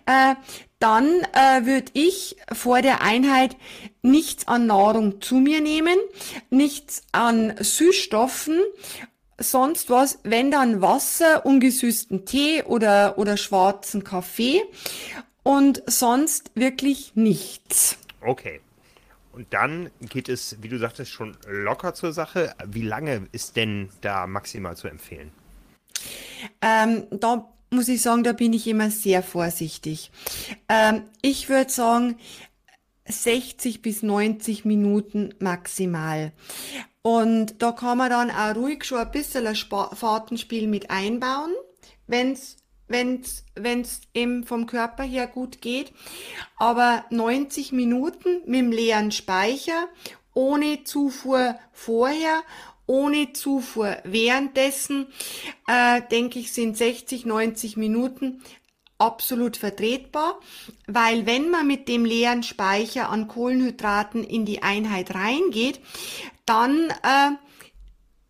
äh, 0.07 0.35
dann 0.79 1.07
äh, 1.33 1.65
würde 1.65 1.91
ich 1.95 2.37
vor 2.53 2.83
der 2.83 3.01
Einheit 3.01 3.57
nichts 4.03 4.47
an 4.47 4.67
Nahrung 4.67 5.21
zu 5.21 5.37
mir 5.37 5.61
nehmen, 5.61 5.97
nichts 6.51 7.03
an 7.13 7.55
Süßstoffen, 7.59 8.61
sonst 9.39 9.91
was, 9.91 10.19
wenn 10.23 10.51
dann 10.51 10.83
Wasser, 10.83 11.47
ungesüßten 11.47 12.27
Tee 12.27 12.63
oder, 12.63 13.19
oder 13.19 13.37
schwarzen 13.37 14.05
Kaffee 14.05 14.63
und 15.43 15.83
sonst 15.87 16.51
wirklich 16.55 17.13
nichts. 17.15 17.99
Okay. 18.21 18.61
Und 19.33 19.53
dann 19.53 19.91
geht 20.01 20.31
es, 20.31 20.57
wie 20.63 20.69
du 20.69 20.79
sagtest, 20.79 21.11
schon 21.11 21.37
locker 21.47 21.93
zur 21.93 22.15
Sache. 22.15 22.55
Wie 22.65 22.83
lange 22.83 23.29
ist 23.33 23.57
denn 23.57 23.91
da 24.01 24.27
maximal 24.27 24.77
zu 24.79 24.89
empfehlen? 24.89 25.31
Ähm, 26.63 27.07
da 27.11 27.47
muss 27.71 27.89
ich 27.89 28.03
sagen, 28.03 28.25
da 28.25 28.33
bin 28.33 28.53
ich 28.53 28.67
immer 28.67 28.91
sehr 28.91 29.23
vorsichtig. 29.23 30.11
Ähm, 30.69 31.03
ich 31.23 31.49
würde 31.49 31.71
sagen, 31.71 32.17
60 33.09 33.83
bis 33.83 34.03
90 34.03 34.65
Minuten 34.65 35.35
maximal. 35.39 36.33
Und 37.03 37.63
da 37.63 37.73
kann 37.73 37.99
man 37.99 38.11
dann 38.11 38.31
auch 38.31 38.57
ruhig 38.57 38.85
schon 38.85 38.99
ein 38.99 39.11
bisschen 39.11 39.47
ein 39.47 39.55
Fahrtenspiel 39.55 40.67
mit 40.67 40.91
einbauen, 40.91 41.53
wenn 42.09 42.33
es 42.33 44.01
eben 44.13 44.45
vom 44.45 44.67
Körper 44.67 45.05
her 45.05 45.29
gut 45.29 45.61
geht. 45.61 45.93
Aber 46.57 47.05
90 47.11 47.71
Minuten 47.73 48.41
mit 48.47 48.61
dem 48.61 48.73
leeren 48.73 49.13
Speicher, 49.13 49.89
ohne 50.35 50.83
Zufuhr 50.83 51.57
vorher, 51.73 52.43
ohne 52.87 53.33
Zufuhr 53.33 53.97
währenddessen, 54.05 55.07
äh, 55.67 56.03
denke 56.11 56.39
ich, 56.39 56.53
sind 56.53 56.77
60, 56.77 57.27
90 57.27 57.77
Minuten 57.77 58.43
absolut 58.99 59.57
vertretbar, 59.57 60.41
weil 60.87 61.27
wenn 61.27 61.51
man 61.51 61.67
mit 61.67 61.89
dem 61.89 62.05
leeren 62.05 62.43
Speicher 62.43 63.11
an 63.11 63.29
Kohlenhydraten 63.29 64.25
in 64.25 64.47
die 64.47 64.63
Einheit 64.63 65.15
reingeht, 65.15 65.81
dann 66.47 66.89
äh, 67.03 67.33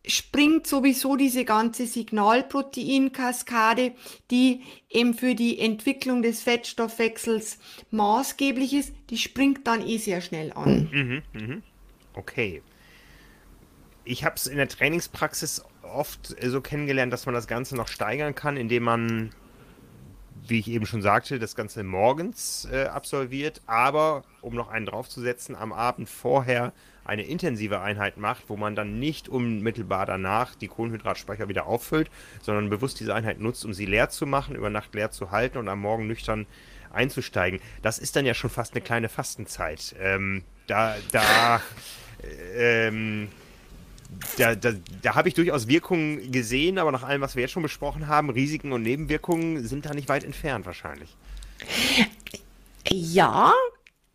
springt 0.06 0.66
sowieso 0.66 1.16
diese 1.16 1.44
ganze 1.44 1.86
Signalproteinkaskade, 1.86 3.92
die 4.30 4.62
eben 4.88 5.14
für 5.14 5.34
die 5.34 5.58
Entwicklung 5.58 6.22
des 6.22 6.42
Fettstoffwechsels 6.42 7.58
maßgeblich 7.90 8.72
ist, 8.72 8.94
die 9.10 9.18
springt 9.18 9.66
dann 9.66 9.86
eh 9.86 9.98
sehr 9.98 10.20
schnell 10.20 10.52
an. 10.52 10.88
Mhm, 10.92 11.22
mhm. 11.32 11.62
Okay. 12.14 12.62
Ich 14.08 14.24
habe 14.24 14.36
es 14.36 14.46
in 14.46 14.56
der 14.56 14.68
Trainingspraxis 14.68 15.64
oft 15.82 16.36
so 16.40 16.60
kennengelernt, 16.60 17.12
dass 17.12 17.26
man 17.26 17.34
das 17.34 17.48
Ganze 17.48 17.74
noch 17.74 17.88
steigern 17.88 18.36
kann, 18.36 18.56
indem 18.56 18.84
man, 18.84 19.30
wie 20.46 20.60
ich 20.60 20.68
eben 20.68 20.86
schon 20.86 21.02
sagte, 21.02 21.40
das 21.40 21.56
Ganze 21.56 21.82
morgens 21.82 22.68
äh, 22.70 22.84
absolviert, 22.84 23.62
aber 23.66 24.22
um 24.42 24.54
noch 24.54 24.68
einen 24.68 24.86
draufzusetzen, 24.86 25.56
am 25.56 25.72
Abend 25.72 26.08
vorher 26.08 26.72
eine 27.04 27.24
intensive 27.24 27.80
Einheit 27.80 28.16
macht, 28.16 28.44
wo 28.48 28.56
man 28.56 28.76
dann 28.76 29.00
nicht 29.00 29.28
unmittelbar 29.28 30.06
danach 30.06 30.54
die 30.54 30.68
Kohlenhydratspeicher 30.68 31.48
wieder 31.48 31.66
auffüllt, 31.66 32.08
sondern 32.42 32.70
bewusst 32.70 33.00
diese 33.00 33.12
Einheit 33.12 33.40
nutzt, 33.40 33.64
um 33.64 33.74
sie 33.74 33.86
leer 33.86 34.08
zu 34.08 34.24
machen, 34.24 34.54
über 34.54 34.70
Nacht 34.70 34.94
leer 34.94 35.10
zu 35.10 35.32
halten 35.32 35.58
und 35.58 35.68
am 35.68 35.80
Morgen 35.80 36.06
nüchtern 36.06 36.46
einzusteigen. 36.92 37.60
Das 37.82 37.98
ist 37.98 38.14
dann 38.14 38.24
ja 38.24 38.34
schon 38.34 38.50
fast 38.50 38.74
eine 38.74 38.82
kleine 38.82 39.08
Fastenzeit. 39.08 39.96
Ähm, 39.98 40.44
da, 40.68 40.94
da, 41.10 41.60
ähm, 42.56 43.28
da, 44.38 44.54
da, 44.54 44.72
da 45.02 45.14
habe 45.14 45.28
ich 45.28 45.34
durchaus 45.34 45.68
Wirkungen 45.68 46.30
gesehen, 46.30 46.78
aber 46.78 46.92
nach 46.92 47.02
allem, 47.02 47.20
was 47.20 47.36
wir 47.36 47.42
jetzt 47.42 47.52
schon 47.52 47.62
besprochen 47.62 48.08
haben, 48.08 48.30
Risiken 48.30 48.72
und 48.72 48.82
Nebenwirkungen 48.82 49.66
sind 49.66 49.86
da 49.86 49.94
nicht 49.94 50.08
weit 50.08 50.24
entfernt 50.24 50.66
wahrscheinlich. 50.66 51.16
Ja, 52.90 53.52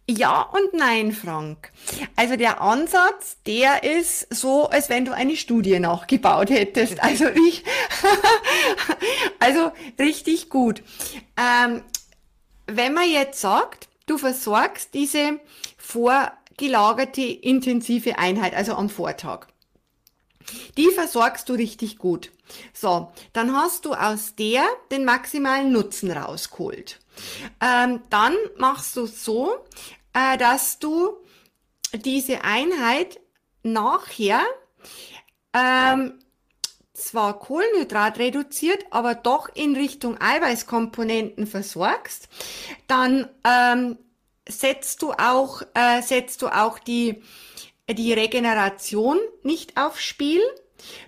ja 0.10 0.42
und 0.42 0.74
nein, 0.74 1.12
Frank. 1.12 1.72
Also 2.16 2.36
der 2.36 2.62
Ansatz, 2.62 3.38
der 3.46 3.84
ist 3.84 4.34
so, 4.34 4.70
als 4.70 4.90
wenn 4.90 5.06
du 5.06 5.14
eine 5.14 5.36
Studie 5.36 5.80
nachgebaut 5.80 6.50
hättest. 6.50 7.02
Also 7.02 7.26
ich, 7.28 7.64
also 9.40 9.72
richtig 10.00 10.50
gut. 10.50 10.84
Ähm, 11.38 11.82
wenn 12.68 12.94
man 12.94 13.10
jetzt 13.10 13.42
sagt, 13.42 13.90
du 14.06 14.18
versorgst 14.18 14.94
diese 14.94 15.40
vorgelagerte 15.78 17.22
intensive 17.22 18.18
Einheit, 18.18 18.54
also 18.54 18.76
am 18.76 18.90
Vortag. 18.90 19.51
Die 20.78 20.90
versorgst 20.92 21.50
du 21.50 21.54
richtig 21.54 21.98
gut. 21.98 22.32
So, 22.74 23.12
dann 23.34 23.56
hast 23.56 23.86
du 23.86 23.94
aus 23.94 24.36
der 24.36 24.64
den 24.92 25.06
maximalen 25.06 25.72
Nutzen 25.72 26.12
rausgeholt. 26.12 27.00
Ähm, 27.62 28.02
dann 28.10 28.36
machst 28.58 28.96
du 28.96 29.06
so, 29.06 29.54
äh, 30.14 30.38
dass 30.38 30.80
du 30.80 31.18
diese 31.94 32.44
Einheit 32.44 33.20
nachher 33.64 34.42
ähm, 35.54 36.20
zwar 36.94 37.40
Kohlenhydrat 37.40 38.20
reduziert, 38.20 38.86
aber 38.92 39.16
doch 39.16 39.50
in 39.54 39.76
Richtung 39.76 40.20
Eiweißkomponenten 40.20 41.48
versorgst, 41.48 42.30
dann 42.88 43.30
ähm, 43.44 43.98
setzt 44.48 45.02
du 45.02 45.12
auch 45.12 45.62
äh, 45.74 46.02
setzt 46.02 46.42
du 46.42 46.48
auch 46.48 46.80
die 46.80 47.22
die 47.94 48.14
Regeneration 48.14 49.18
nicht 49.44 49.78
aufs 49.78 50.02
Spiel, 50.04 50.42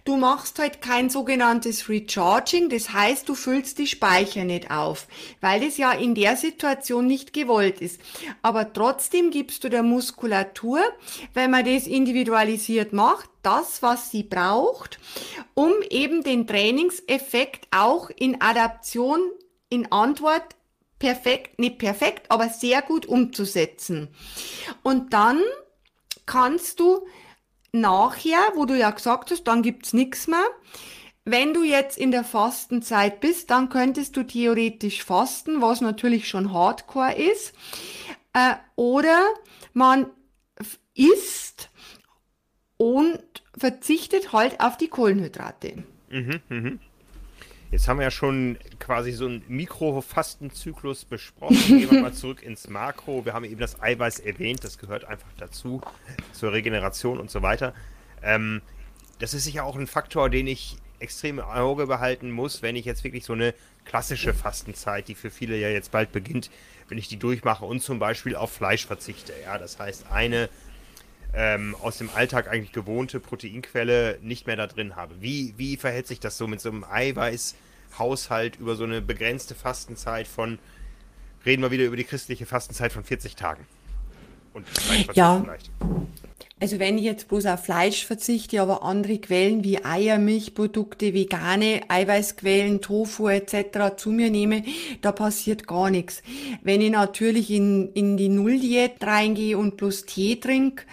Du 0.06 0.18
machst 0.18 0.60
halt 0.60 0.82
kein 0.82 1.10
sogenanntes 1.10 1.90
Recharging, 1.90 2.70
das 2.70 2.92
heißt, 2.92 3.28
du 3.28 3.36
füllst 3.36 3.78
die 3.80 3.88
Speicher 3.88 4.44
nicht 4.44 4.72
auf, 4.72 5.08
weil 5.42 5.62
das 5.62 5.78
ja 5.78 5.92
in 5.92 6.16
der 6.16 6.38
Situation 6.38 7.08
nicht 7.08 7.34
gewollt 7.34 7.82
ist. 7.82 8.00
Aber 8.42 8.72
trotzdem 8.74 9.32
gibst 9.32 9.64
du 9.64 9.70
der 9.70 9.84
Muskulatur, 9.84 10.82
wenn 11.34 11.52
man 11.52 11.66
das 11.66 11.88
individualisiert 11.88 12.94
macht, 12.94 13.30
das, 13.42 13.82
was 13.82 14.12
sie 14.12 14.24
braucht, 14.24 15.00
um 15.54 15.74
eben 15.90 16.24
den 16.24 16.48
Trainingseffekt 16.48 17.68
auch 17.72 18.10
in 18.10 18.42
Adaption, 18.42 19.20
in 19.70 19.92
Antwort 19.92 20.56
perfekt, 21.00 21.60
nicht 21.60 21.80
perfekt, 21.80 22.30
aber 22.30 22.48
sehr 22.48 22.82
gut 22.82 23.06
umzusetzen. 23.06 24.08
Und 24.84 25.14
dann 25.14 25.42
kannst 26.26 26.80
du 26.80 27.06
nachher, 27.72 28.42
wo 28.56 28.66
du 28.66 28.78
ja 28.78 28.92
gesagt 28.92 29.32
hast, 29.32 29.44
dann 29.44 29.62
gibt's 29.62 29.94
nichts 29.94 30.28
mehr, 30.28 30.46
wenn 31.26 31.54
du 31.54 31.64
jetzt 31.64 31.98
in 31.98 32.12
der 32.12 32.24
Fastenzeit 32.24 33.22
bist, 33.22 33.50
dann 33.50 33.70
könntest 33.70 34.18
du 34.18 34.24
theoretisch 34.24 35.04
fasten, 35.04 35.62
was 35.62 35.80
natürlich 35.80 36.28
schon 36.28 36.54
Hardcore 36.54 37.14
ist. 37.14 37.54
Äh, 38.34 38.56
oder 38.76 39.30
man 39.74 40.08
isst 40.96 41.70
und 42.78 43.24
verzichtet 43.58 44.34
halt 44.34 44.60
auf 44.60 44.78
die 44.78 44.90
Kohlenhydrate. 44.90 45.84
Mhm, 46.10 46.40
mh. 46.50 46.72
Jetzt 47.74 47.88
haben 47.88 47.98
wir 47.98 48.04
ja 48.04 48.12
schon 48.12 48.60
quasi 48.78 49.12
so 49.14 49.26
einen 49.26 49.44
Mikrofastenzyklus 49.48 51.06
besprochen. 51.06 51.58
Gehen 51.66 51.90
wir 51.90 52.02
mal 52.02 52.14
zurück 52.14 52.44
ins 52.44 52.70
Makro. 52.70 53.26
Wir 53.26 53.34
haben 53.34 53.46
eben 53.46 53.60
das 53.60 53.82
Eiweiß 53.82 54.20
erwähnt, 54.20 54.64
das 54.64 54.78
gehört 54.78 55.06
einfach 55.06 55.30
dazu, 55.38 55.82
zur 56.34 56.52
Regeneration 56.52 57.20
und 57.20 57.32
so 57.32 57.42
weiter. 57.42 57.74
Ähm, 58.22 58.62
das 59.18 59.34
ist 59.34 59.46
sicher 59.46 59.64
auch 59.64 59.76
ein 59.76 59.88
Faktor, 59.88 60.30
den 60.30 60.46
ich 60.46 60.78
extrem 61.00 61.40
im 61.40 61.46
Auge 61.46 61.88
behalten 61.88 62.30
muss, 62.30 62.62
wenn 62.62 62.76
ich 62.76 62.86
jetzt 62.86 63.04
wirklich 63.04 63.26
so 63.26 63.34
eine 63.34 63.56
klassische 63.86 64.36
Fastenzeit, 64.36 65.08
die 65.08 65.16
für 65.16 65.32
viele 65.32 65.58
ja 65.58 65.70
jetzt 65.70 65.90
bald 65.90 66.12
beginnt, 66.12 66.52
wenn 66.90 67.00
ich 67.00 67.08
die 67.08 67.18
durchmache 67.18 67.66
und 67.66 67.82
zum 67.82 67.98
Beispiel 67.98 68.36
auf 68.36 68.52
Fleisch 68.52 68.86
verzichte. 68.86 69.34
Ja, 69.46 69.58
das 69.58 69.80
heißt, 69.80 70.12
eine 70.12 70.48
ähm, 71.34 71.76
aus 71.82 71.98
dem 71.98 72.12
Alltag 72.14 72.48
eigentlich 72.48 72.72
gewohnte 72.72 73.20
Proteinquelle 73.20 74.20
nicht 74.22 74.46
mehr 74.46 74.58
da 74.58 74.68
drin 74.68 74.96
habe. 74.96 75.16
Wie, 75.22 75.56
wie 75.58 75.78
verhält 75.78 76.06
sich 76.06 76.20
das 76.20 76.38
so 76.38 76.46
mit 76.46 76.62
so 76.62 76.70
einem 76.70 76.84
Eiweißhaushalt 77.94 78.60
über 78.60 78.76
so 78.76 78.84
eine 78.84 79.02
begrenzte 79.02 79.56
Fastenzeit 79.56 80.28
von, 80.28 80.60
reden 81.46 81.62
wir 81.62 81.72
wieder 81.72 81.86
über 81.86 81.98
die 81.98 82.04
christliche 82.04 82.46
Fastenzeit 82.46 82.92
von 82.92 83.04
40 83.04 83.36
Tagen? 83.36 83.66
Und 84.54 84.66
ja. 85.14 85.42
vielleicht. 85.42 85.72
Also 86.60 86.80
wenn 86.80 86.98
ich 86.98 87.04
jetzt 87.04 87.28
bloß 87.28 87.48
auf 87.48 87.66
Fleisch 87.66 88.06
verzichte, 88.06 88.62
aber 88.62 88.84
andere 88.84 89.18
Quellen 89.18 89.66
wie 89.66 89.84
Eier, 89.84 90.18
Milchprodukte, 90.18 91.14
vegane 91.14 91.82
Eiweißquellen, 91.90 92.80
Tofu 92.80 93.28
etc. 93.28 93.98
zu 93.98 94.12
mir 94.12 94.30
nehme, 94.30 94.64
da 95.02 95.12
passiert 95.12 95.68
gar 95.68 95.90
nichts. 95.90 96.22
Wenn 96.62 96.80
ich 96.80 96.92
natürlich 96.92 97.50
in, 97.52 97.92
in 97.94 98.16
die 98.16 98.30
Nulldiät 98.30 99.04
reingehe 99.04 99.58
und 99.58 99.76
bloß 99.76 100.06
Tee 100.06 100.40
trinke, 100.40 100.86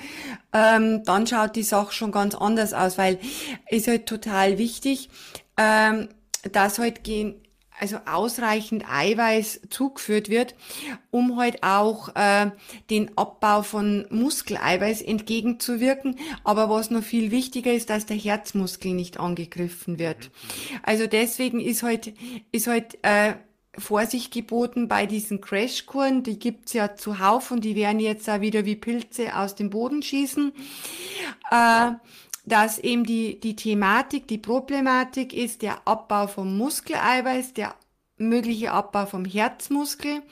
ähm, 0.52 1.04
dann 1.04 1.28
schaut 1.28 1.54
die 1.54 1.62
Sache 1.62 1.92
schon 1.92 2.11
ganz 2.11 2.35
anders 2.35 2.73
aus, 2.73 2.99
weil 2.99 3.21
ist 3.71 3.87
halt 3.87 4.07
total 4.07 4.59
wichtig, 4.59 5.09
ähm, 5.57 6.09
dass 6.52 6.78
halt 6.78 7.04
gehen 7.04 7.42
also 7.80 7.97
ausreichend 8.04 8.85
Eiweiß 8.88 9.62
zugeführt 9.70 10.28
wird, 10.28 10.54
um 11.11 11.38
halt 11.38 11.62
auch 11.62 12.14
äh, 12.14 12.50
den 12.90 13.16
Abbau 13.16 13.62
von 13.62 14.06
Muskeleiweiß 14.11 15.00
entgegenzuwirken. 15.00 16.16
Aber 16.44 16.68
was 16.68 16.90
noch 16.90 17.02
viel 17.02 17.30
wichtiger 17.30 17.73
ist, 17.73 17.88
dass 17.88 18.04
der 18.04 18.18
Herzmuskel 18.18 18.92
nicht 18.92 19.18
angegriffen 19.18 19.99
wird. 19.99 20.30
Also 20.82 21.06
deswegen 21.06 21.59
ist 21.59 21.82
halt, 21.82 22.12
ist 22.52 22.66
halt 22.66 22.99
äh, 23.02 23.35
Vorsicht 23.78 24.32
geboten 24.32 24.88
bei 24.88 25.06
diesen 25.06 25.40
Crashkuren. 25.40 26.23
Die 26.23 26.38
gibt's 26.38 26.75
ja 26.75 26.97
zuhauf 26.97 27.50
und 27.50 27.64
die 27.64 27.76
werden 27.76 28.00
jetzt 28.00 28.28
auch 28.28 28.42
wieder 28.42 28.66
wie 28.66 28.76
Pilze 28.76 29.35
aus 29.37 29.54
dem 29.54 29.70
Boden 29.70 30.02
schießen. 30.02 30.52
Äh, 31.50 31.92
dass 32.50 32.78
eben 32.78 33.04
die, 33.04 33.40
die 33.40 33.57
Thematik, 33.57 34.28
die 34.28 34.38
Problematik 34.38 35.33
ist 35.33 35.62
der 35.62 35.87
Abbau 35.87 36.26
vom 36.26 36.57
Muskeleiweiß, 36.59 37.54
der 37.54 37.75
mögliche 38.16 38.73
Abbau 38.73 39.07
vom 39.07 39.25
Herzmuskel, 39.25 40.23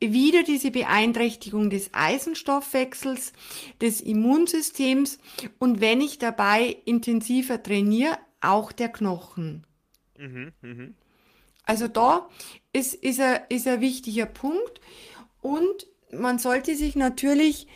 wieder 0.00 0.42
diese 0.42 0.70
Beeinträchtigung 0.70 1.68
des 1.70 1.90
Eisenstoffwechsels, 1.92 3.32
des 3.80 4.00
Immunsystems 4.00 5.18
und 5.58 5.80
wenn 5.80 6.00
ich 6.00 6.18
dabei 6.18 6.76
intensiver 6.86 7.62
trainiere, 7.62 8.18
auch 8.40 8.72
der 8.72 8.88
Knochen. 8.88 9.66
Mhm, 10.18 10.52
mh. 10.62 10.88
Also 11.64 11.88
da 11.88 12.28
ist, 12.72 12.94
ist, 12.94 13.20
ein, 13.20 13.40
ist 13.48 13.68
ein 13.68 13.80
wichtiger 13.80 14.26
Punkt 14.26 14.80
und 15.40 15.86
man 16.10 16.38
sollte 16.38 16.74
sich 16.74 16.96
natürlich 16.96 17.66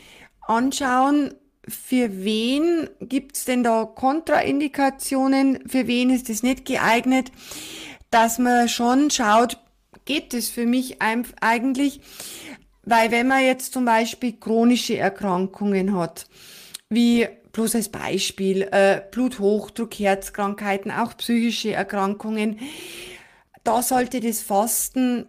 anschauen, 0.41 1.35
für 1.69 2.25
wen 2.25 2.89
gibt 3.01 3.37
es 3.37 3.45
denn 3.45 3.65
da 3.65 3.85
Kontraindikationen, 3.85 5.69
für 5.69 5.87
wen 5.87 6.11
ist 6.11 6.29
es 6.29 6.43
nicht 6.43 6.65
geeignet, 6.65 7.33
dass 8.11 8.39
man 8.39 8.69
schon 8.69 9.11
schaut, 9.11 9.59
geht 10.05 10.35
es 10.35 10.51
für 10.51 10.67
mich 10.67 11.01
eigentlich, 11.01 12.01
weil 12.83 13.11
wenn 13.11 13.29
man 13.29 13.45
jetzt 13.45 13.73
zum 13.73 13.85
Beispiel 13.85 14.35
chronische 14.35 14.99
Erkrankungen 14.99 15.97
hat, 15.97 16.27
wie 16.91 17.27
bloß 17.53 17.77
als 17.77 17.89
Beispiel 17.89 18.63
äh, 18.71 19.01
Bluthochdruck, 19.11 19.95
Herzkrankheiten, 19.95 20.91
auch 20.91 21.17
psychische 21.17 21.73
Erkrankungen, 21.73 22.59
da 23.63 23.83
sollte 23.83 24.21
das 24.21 24.43
Fasten 24.43 25.27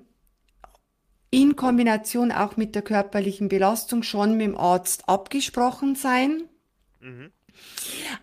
in 1.36 1.58
Kombination 1.58 2.32
auch 2.32 2.56
mit 2.56 2.76
der 2.76 2.82
körperlichen 2.82 3.50
Belastung 3.50 4.04
schon 4.04 4.38
mit 4.38 4.48
dem 4.48 4.58
Arzt 4.58 5.10
abgesprochen 5.10 5.95
sein. 5.95 6.43
Mhm. 7.02 7.30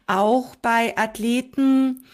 Auch 0.07 0.57
bei 0.57 0.96
Athleten 0.96 2.07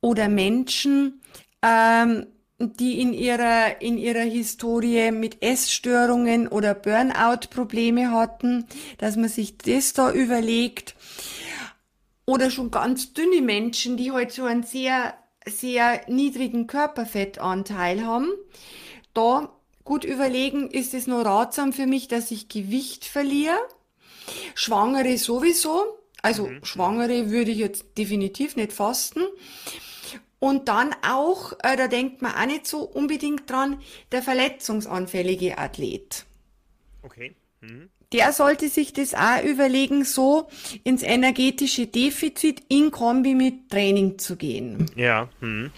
oder 0.00 0.28
Menschen, 0.28 1.20
ähm, 1.62 2.26
die 2.60 3.00
in 3.00 3.12
ihrer, 3.12 3.82
in 3.82 3.98
ihrer 3.98 4.22
Historie 4.22 5.10
mit 5.10 5.42
Essstörungen 5.42 6.46
oder 6.46 6.74
Burnout-Probleme 6.74 8.12
hatten, 8.12 8.66
dass 8.98 9.16
man 9.16 9.28
sich 9.28 9.58
das 9.58 9.94
da 9.94 10.12
überlegt. 10.12 10.94
Oder 12.24 12.52
schon 12.52 12.70
ganz 12.70 13.12
dünne 13.14 13.42
Menschen, 13.42 13.96
die 13.96 14.12
halt 14.12 14.30
so 14.30 14.44
einen 14.44 14.62
sehr, 14.62 15.14
sehr 15.44 16.02
niedrigen 16.06 16.68
Körperfettanteil 16.68 18.06
haben. 18.06 18.28
Da 19.12 19.55
gut 19.86 20.04
überlegen, 20.04 20.68
ist 20.70 20.92
es 20.92 21.06
nur 21.06 21.24
ratsam 21.24 21.72
für 21.72 21.86
mich, 21.86 22.08
dass 22.08 22.30
ich 22.30 22.48
Gewicht 22.48 23.06
verliere? 23.06 23.56
Schwangere 24.54 25.16
sowieso. 25.16 25.98
Also 26.20 26.48
mhm. 26.48 26.64
Schwangere 26.64 27.30
würde 27.30 27.52
ich 27.52 27.58
jetzt 27.58 27.86
definitiv 27.96 28.56
nicht 28.56 28.72
fasten. 28.72 29.20
Und 30.38 30.68
dann 30.68 30.94
auch, 31.02 31.52
äh, 31.62 31.76
da 31.76 31.88
denkt 31.88 32.20
man 32.20 32.34
auch 32.34 32.46
nicht 32.46 32.66
so 32.66 32.80
unbedingt 32.80 33.48
dran, 33.48 33.80
der 34.12 34.22
verletzungsanfällige 34.22 35.56
Athlet. 35.56 36.26
Okay. 37.02 37.34
Mhm. 37.62 37.88
Der 38.12 38.32
sollte 38.32 38.68
sich 38.68 38.92
das 38.92 39.14
auch 39.14 39.42
überlegen, 39.42 40.04
so 40.04 40.48
ins 40.84 41.02
energetische 41.02 41.86
Defizit 41.86 42.62
in 42.68 42.90
Kombi 42.90 43.34
mit 43.34 43.70
Training 43.70 44.18
zu 44.18 44.36
gehen. 44.36 44.90
Ja. 44.94 45.28
Mhm. 45.40 45.70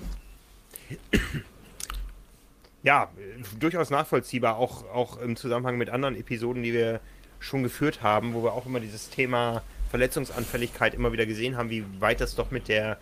Ja, 2.83 3.11
durchaus 3.59 3.91
nachvollziehbar, 3.91 4.57
auch, 4.57 4.85
auch 4.89 5.19
im 5.19 5.37
Zusammenhang 5.37 5.79
mit 5.79 5.91
anderen 5.91 6.17
Episoden, 6.17 6.63
die 6.63 6.73
wir 6.73 7.01
schon 7.41 7.63
geführt 7.63 8.03
haben, 8.03 8.35
wo 8.35 8.43
wir 8.43 8.53
auch 8.53 8.67
immer 8.67 8.81
dieses 8.81 9.11
Thema 9.11 9.63
Verletzungsanfälligkeit 9.91 10.95
immer 10.95 11.13
wieder 11.13 11.27
gesehen 11.27 11.57
haben, 11.57 11.71
wie 11.71 11.85
weit 12.01 12.21
das 12.21 12.35
doch 12.35 12.51
mit 12.51 12.69
der 12.69 12.99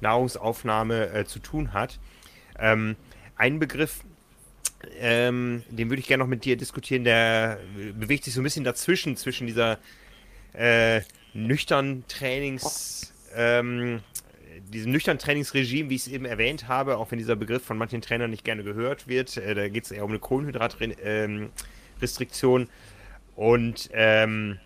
Nahrungsaufnahme 0.00 1.12
äh, 1.12 1.24
zu 1.24 1.38
tun 1.38 1.72
hat. 1.72 1.98
Ähm, 2.58 2.96
ein 3.36 3.58
Begriff, 3.58 4.00
ähm, 4.98 5.62
den 5.70 5.88
würde 5.88 6.00
ich 6.00 6.08
gerne 6.08 6.24
noch 6.24 6.28
mit 6.28 6.44
dir 6.44 6.56
diskutieren, 6.56 7.04
der 7.04 7.58
bewegt 7.94 8.24
sich 8.24 8.34
so 8.34 8.40
ein 8.40 8.44
bisschen 8.44 8.64
dazwischen, 8.64 9.16
zwischen 9.16 9.46
dieser 9.46 9.78
äh, 10.52 11.02
nüchtern 11.32 12.04
Trainings, 12.08 13.12
ähm, 13.34 14.00
diesem 14.60 14.92
nüchtern 14.92 15.18
Trainingsregime, 15.18 15.90
wie 15.90 15.96
ich 15.96 16.02
es 16.02 16.12
eben 16.12 16.24
erwähnt 16.24 16.68
habe, 16.68 16.98
auch 16.98 17.10
wenn 17.10 17.18
dieser 17.18 17.36
Begriff 17.36 17.64
von 17.64 17.78
manchen 17.78 18.00
Trainern 18.00 18.30
nicht 18.30 18.44
gerne 18.44 18.62
gehört 18.62 19.08
wird, 19.08 19.36
äh, 19.36 19.54
da 19.54 19.68
geht 19.68 19.84
es 19.84 19.90
eher 19.90 20.04
um 20.04 20.10
eine 20.10 20.18
Kohlenhydratrestriktion 20.18 22.62
ähm, 22.62 22.68
und 23.34 23.90
ähm, 23.92 24.58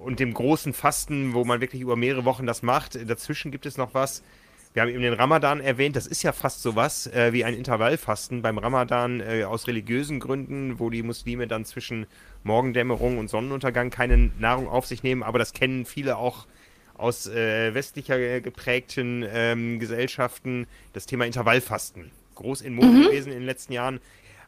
und 0.00 0.18
dem 0.18 0.32
großen 0.32 0.72
Fasten, 0.72 1.34
wo 1.34 1.44
man 1.44 1.60
wirklich 1.60 1.82
über 1.82 1.94
mehrere 1.94 2.24
Wochen 2.24 2.46
das 2.46 2.62
macht. 2.62 2.98
Dazwischen 3.08 3.50
gibt 3.50 3.66
es 3.66 3.76
noch 3.76 3.92
was. 3.92 4.22
Wir 4.72 4.82
haben 4.82 4.88
eben 4.88 5.02
den 5.02 5.14
Ramadan 5.14 5.60
erwähnt, 5.60 5.96
das 5.96 6.06
ist 6.06 6.22
ja 6.22 6.32
fast 6.32 6.62
sowas 6.62 7.08
äh, 7.08 7.32
wie 7.32 7.44
ein 7.44 7.54
Intervallfasten 7.54 8.40
beim 8.40 8.56
Ramadan 8.56 9.20
äh, 9.20 9.42
aus 9.42 9.66
religiösen 9.66 10.20
Gründen, 10.20 10.78
wo 10.78 10.90
die 10.90 11.02
Muslime 11.02 11.48
dann 11.48 11.64
zwischen 11.64 12.06
Morgendämmerung 12.44 13.18
und 13.18 13.28
Sonnenuntergang 13.28 13.90
keine 13.90 14.30
Nahrung 14.38 14.68
auf 14.68 14.86
sich 14.86 15.02
nehmen, 15.02 15.24
aber 15.24 15.40
das 15.40 15.54
kennen 15.54 15.86
viele 15.86 16.16
auch 16.16 16.46
aus 17.00 17.26
äh, 17.26 17.74
westlicher 17.74 18.40
geprägten 18.40 19.24
ähm, 19.32 19.78
Gesellschaften, 19.78 20.66
das 20.92 21.06
Thema 21.06 21.24
Intervallfasten. 21.24 22.10
Groß 22.34 22.60
in 22.60 22.74
Mode 22.74 22.88
mhm. 22.88 23.02
gewesen 23.04 23.32
in 23.32 23.38
den 23.38 23.46
letzten 23.46 23.72
Jahren. 23.72 24.00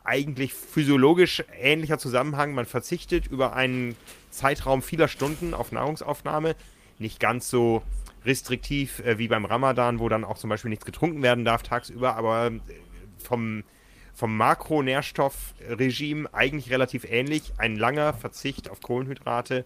Eigentlich 0.04 0.52
physiologisch 0.52 1.44
ähnlicher 1.60 1.98
Zusammenhang. 1.98 2.54
Man 2.54 2.66
verzichtet 2.66 3.26
über 3.26 3.54
einen 3.54 3.96
Zeitraum 4.30 4.82
vieler 4.82 5.08
Stunden 5.08 5.54
auf 5.54 5.72
Nahrungsaufnahme. 5.72 6.56
Nicht 6.98 7.20
ganz 7.20 7.48
so 7.48 7.82
restriktiv 8.24 9.00
äh, 9.00 9.18
wie 9.18 9.28
beim 9.28 9.44
Ramadan, 9.44 9.98
wo 9.98 10.08
dann 10.08 10.24
auch 10.24 10.38
zum 10.38 10.50
Beispiel 10.50 10.70
nichts 10.70 10.84
getrunken 10.84 11.22
werden 11.22 11.44
darf 11.44 11.62
tagsüber, 11.62 12.16
aber 12.16 12.46
äh, 12.46 12.60
vom, 13.18 13.64
vom 14.14 14.36
Makronährstoffregime 14.36 16.32
eigentlich 16.32 16.70
relativ 16.70 17.04
ähnlich. 17.04 17.52
Ein 17.58 17.76
langer 17.76 18.12
Verzicht 18.12 18.70
auf 18.70 18.80
Kohlenhydrate 18.80 19.64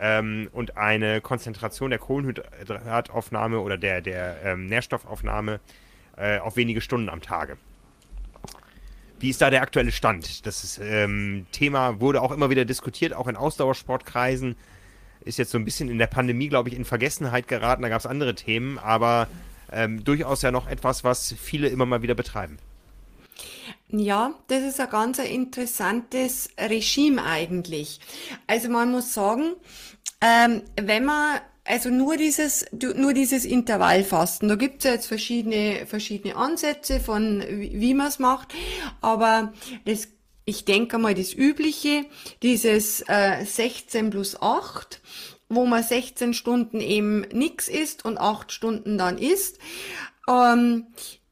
ähm, 0.00 0.48
und 0.52 0.76
eine 0.76 1.20
Konzentration 1.20 1.90
der 1.90 1.98
Kohlenhydrataufnahme 1.98 3.60
oder 3.60 3.76
der, 3.76 4.00
der 4.00 4.36
ähm, 4.44 4.66
Nährstoffaufnahme 4.66 5.60
äh, 6.16 6.38
auf 6.38 6.56
wenige 6.56 6.80
Stunden 6.80 7.08
am 7.08 7.20
Tage. 7.20 7.56
Wie 9.20 9.30
ist 9.30 9.40
da 9.40 9.50
der 9.50 9.62
aktuelle 9.62 9.92
Stand? 9.92 10.46
Das 10.46 10.64
ist, 10.64 10.78
ähm, 10.82 11.46
Thema 11.52 12.00
wurde 12.00 12.20
auch 12.20 12.32
immer 12.32 12.50
wieder 12.50 12.64
diskutiert, 12.64 13.14
auch 13.14 13.28
in 13.28 13.36
Ausdauersportkreisen. 13.36 14.56
Ist 15.24 15.38
jetzt 15.38 15.50
so 15.50 15.58
ein 15.58 15.64
bisschen 15.64 15.88
in 15.88 15.98
der 15.98 16.06
Pandemie, 16.06 16.48
glaube 16.48 16.68
ich, 16.68 16.76
in 16.76 16.84
Vergessenheit 16.84 17.48
geraten. 17.48 17.82
Da 17.82 17.88
gab 17.88 18.00
es 18.00 18.06
andere 18.06 18.34
Themen, 18.34 18.78
aber 18.78 19.28
ähm, 19.72 20.04
durchaus 20.04 20.42
ja 20.42 20.50
noch 20.50 20.68
etwas, 20.68 21.04
was 21.04 21.32
viele 21.32 21.68
immer 21.68 21.86
mal 21.86 22.02
wieder 22.02 22.14
betreiben. 22.14 22.58
Ja, 23.96 24.34
das 24.48 24.62
ist 24.64 24.80
ein 24.80 24.90
ganz 24.90 25.20
interessantes 25.20 26.48
Regime 26.58 27.22
eigentlich. 27.22 28.00
Also 28.48 28.68
man 28.68 28.90
muss 28.90 29.14
sagen, 29.14 29.54
ähm, 30.20 30.62
wenn 30.80 31.04
man 31.04 31.40
also 31.66 31.90
nur 31.90 32.16
dieses, 32.16 32.66
nur 32.72 33.14
dieses 33.14 33.44
Intervallfasten. 33.46 34.48
Da 34.48 34.56
gibt's 34.56 34.84
ja 34.84 34.92
jetzt 34.92 35.06
verschiedene, 35.06 35.86
verschiedene 35.86 36.36
Ansätze 36.36 37.00
von, 37.00 37.42
wie, 37.48 37.94
man 37.94 38.08
es 38.08 38.18
macht. 38.18 38.52
Aber 39.00 39.54
das, 39.86 40.08
ich 40.44 40.64
denke 40.66 40.98
mal, 40.98 41.14
das 41.14 41.32
Übliche, 41.32 42.04
dieses 42.42 43.02
äh, 43.08 43.44
16 43.46 44.10
plus 44.10 44.42
8, 44.42 45.00
wo 45.48 45.64
man 45.64 45.82
16 45.82 46.34
Stunden 46.34 46.80
eben 46.80 47.22
nix 47.32 47.68
isst 47.68 48.04
und 48.04 48.18
8 48.18 48.52
Stunden 48.52 48.98
dann 48.98 49.16
isst. 49.16 49.58
Ähm, 50.28 50.88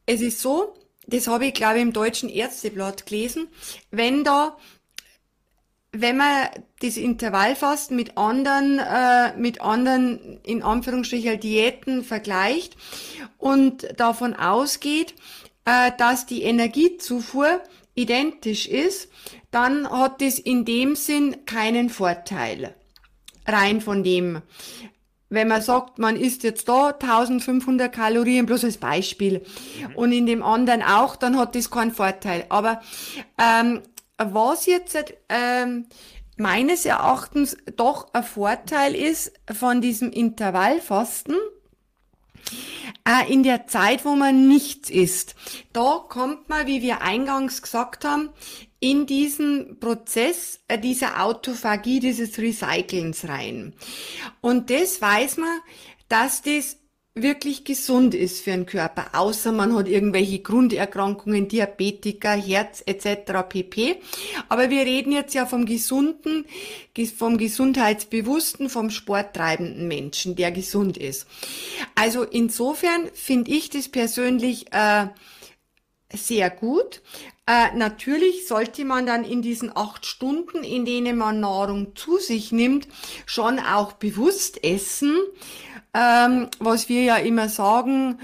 es 0.07 0.21
ist 0.21 0.39
so, 0.39 0.73
das 1.07 1.27
habe 1.27 1.47
ich, 1.47 1.53
glaube 1.53 1.77
ich, 1.77 1.81
im 1.81 1.93
deutschen 1.93 2.29
Ärzteblatt 2.29 3.05
gelesen, 3.05 3.47
wenn 3.91 4.23
da 4.23 4.57
wenn 5.95 6.17
man 6.17 6.47
das 6.81 6.97
Intervallfasten 6.97 7.95
mit 7.95 8.17
anderen, 8.17 8.79
äh, 8.79 9.37
mit 9.37 9.61
anderen, 9.61 10.39
in 10.43 10.63
Anführungsstrichen, 10.63 11.39
Diäten 11.39 12.03
vergleicht 12.03 12.75
und 13.37 13.87
davon 13.97 14.33
ausgeht, 14.33 15.13
äh, 15.65 15.91
dass 15.97 16.25
die 16.25 16.41
Energiezufuhr 16.41 17.61
identisch 17.93 18.67
ist, 18.67 19.09
dann 19.51 19.87
hat 19.87 20.21
das 20.21 20.39
in 20.39 20.65
dem 20.65 20.95
Sinn 20.95 21.45
keinen 21.45 21.91
Vorteil. 21.91 22.75
Rein 23.45 23.79
von 23.79 24.03
dem. 24.03 24.41
Wenn 25.33 25.47
man 25.47 25.63
sagt, 25.63 25.97
man 25.97 26.15
isst 26.15 26.43
jetzt 26.43 26.69
da 26.69 26.89
1500 26.89 27.91
Kalorien, 27.91 28.45
bloß 28.45 28.65
als 28.65 28.77
Beispiel, 28.77 29.39
mhm. 29.39 29.95
und 29.95 30.11
in 30.11 30.27
dem 30.27 30.43
anderen 30.43 30.83
auch, 30.83 31.15
dann 31.15 31.37
hat 31.37 31.55
das 31.55 31.71
keinen 31.71 31.91
Vorteil. 31.91 32.45
Aber 32.49 32.81
ähm, 33.39 33.81
was 34.17 34.67
jetzt 34.67 34.95
ähm, 35.29 35.87
meines 36.37 36.85
Erachtens 36.85 37.57
doch 37.75 38.13
ein 38.13 38.23
Vorteil 38.23 38.93
ist 38.93 39.33
von 39.51 39.81
diesem 39.81 40.11
Intervallfasten, 40.11 41.35
äh, 43.07 43.31
in 43.31 43.41
der 43.41 43.65
Zeit, 43.65 44.05
wo 44.05 44.15
man 44.15 44.47
nichts 44.47 44.89
isst. 44.89 45.35
Da 45.73 46.03
kommt 46.07 46.47
man, 46.49 46.67
wie 46.67 46.83
wir 46.83 47.01
eingangs 47.01 47.61
gesagt 47.61 48.05
haben, 48.05 48.29
in 48.83 49.05
diesen 49.05 49.79
Prozess 49.79 50.59
äh, 50.67 50.77
dieser 50.77 51.23
Autophagie, 51.23 52.01
dieses 52.01 52.37
Recyclings 52.37 53.29
rein. 53.29 53.73
Und 54.41 54.69
das 54.69 55.01
weiß 55.01 55.37
man, 55.37 55.59
dass 56.09 56.41
das 56.41 56.79
wirklich 57.15 57.63
gesund 57.63 58.13
ist 58.13 58.41
für 58.41 58.51
den 58.51 58.65
Körper, 58.65 59.11
außer 59.13 59.53
man 59.53 59.73
hat 59.73 59.87
irgendwelche 59.87 60.39
Grunderkrankungen, 60.39 61.47
Diabetiker, 61.47 62.33
Herz 62.33 62.83
etc. 62.85 63.47
pp. 63.47 64.01
Aber 64.49 64.69
wir 64.69 64.81
reden 64.81 65.13
jetzt 65.13 65.33
ja 65.33 65.45
vom 65.45 65.65
gesunden, 65.65 66.45
vom 67.15 67.37
gesundheitsbewussten, 67.37 68.69
vom 68.69 68.89
sporttreibenden 68.89 69.87
Menschen, 69.87 70.35
der 70.35 70.51
gesund 70.51 70.97
ist. 70.97 71.25
Also 71.95 72.23
insofern 72.23 73.09
finde 73.13 73.51
ich 73.51 73.69
das 73.69 73.87
persönlich 73.87 74.73
äh, 74.73 75.07
sehr 76.13 76.49
gut. 76.49 77.01
Äh, 77.45 77.75
natürlich 77.75 78.47
sollte 78.47 78.85
man 78.85 79.05
dann 79.05 79.25
in 79.25 79.41
diesen 79.41 79.75
acht 79.75 80.05
Stunden, 80.05 80.63
in 80.63 80.85
denen 80.85 81.17
man 81.17 81.41
Nahrung 81.41 81.95
zu 81.95 82.17
sich 82.17 82.51
nimmt, 82.51 82.87
schon 83.25 83.59
auch 83.59 83.93
bewusst 83.93 84.63
essen 84.63 85.15
ähm, 85.93 86.47
was 86.59 86.89
wir 86.89 87.03
ja 87.03 87.17
immer 87.17 87.49
sagen, 87.49 88.17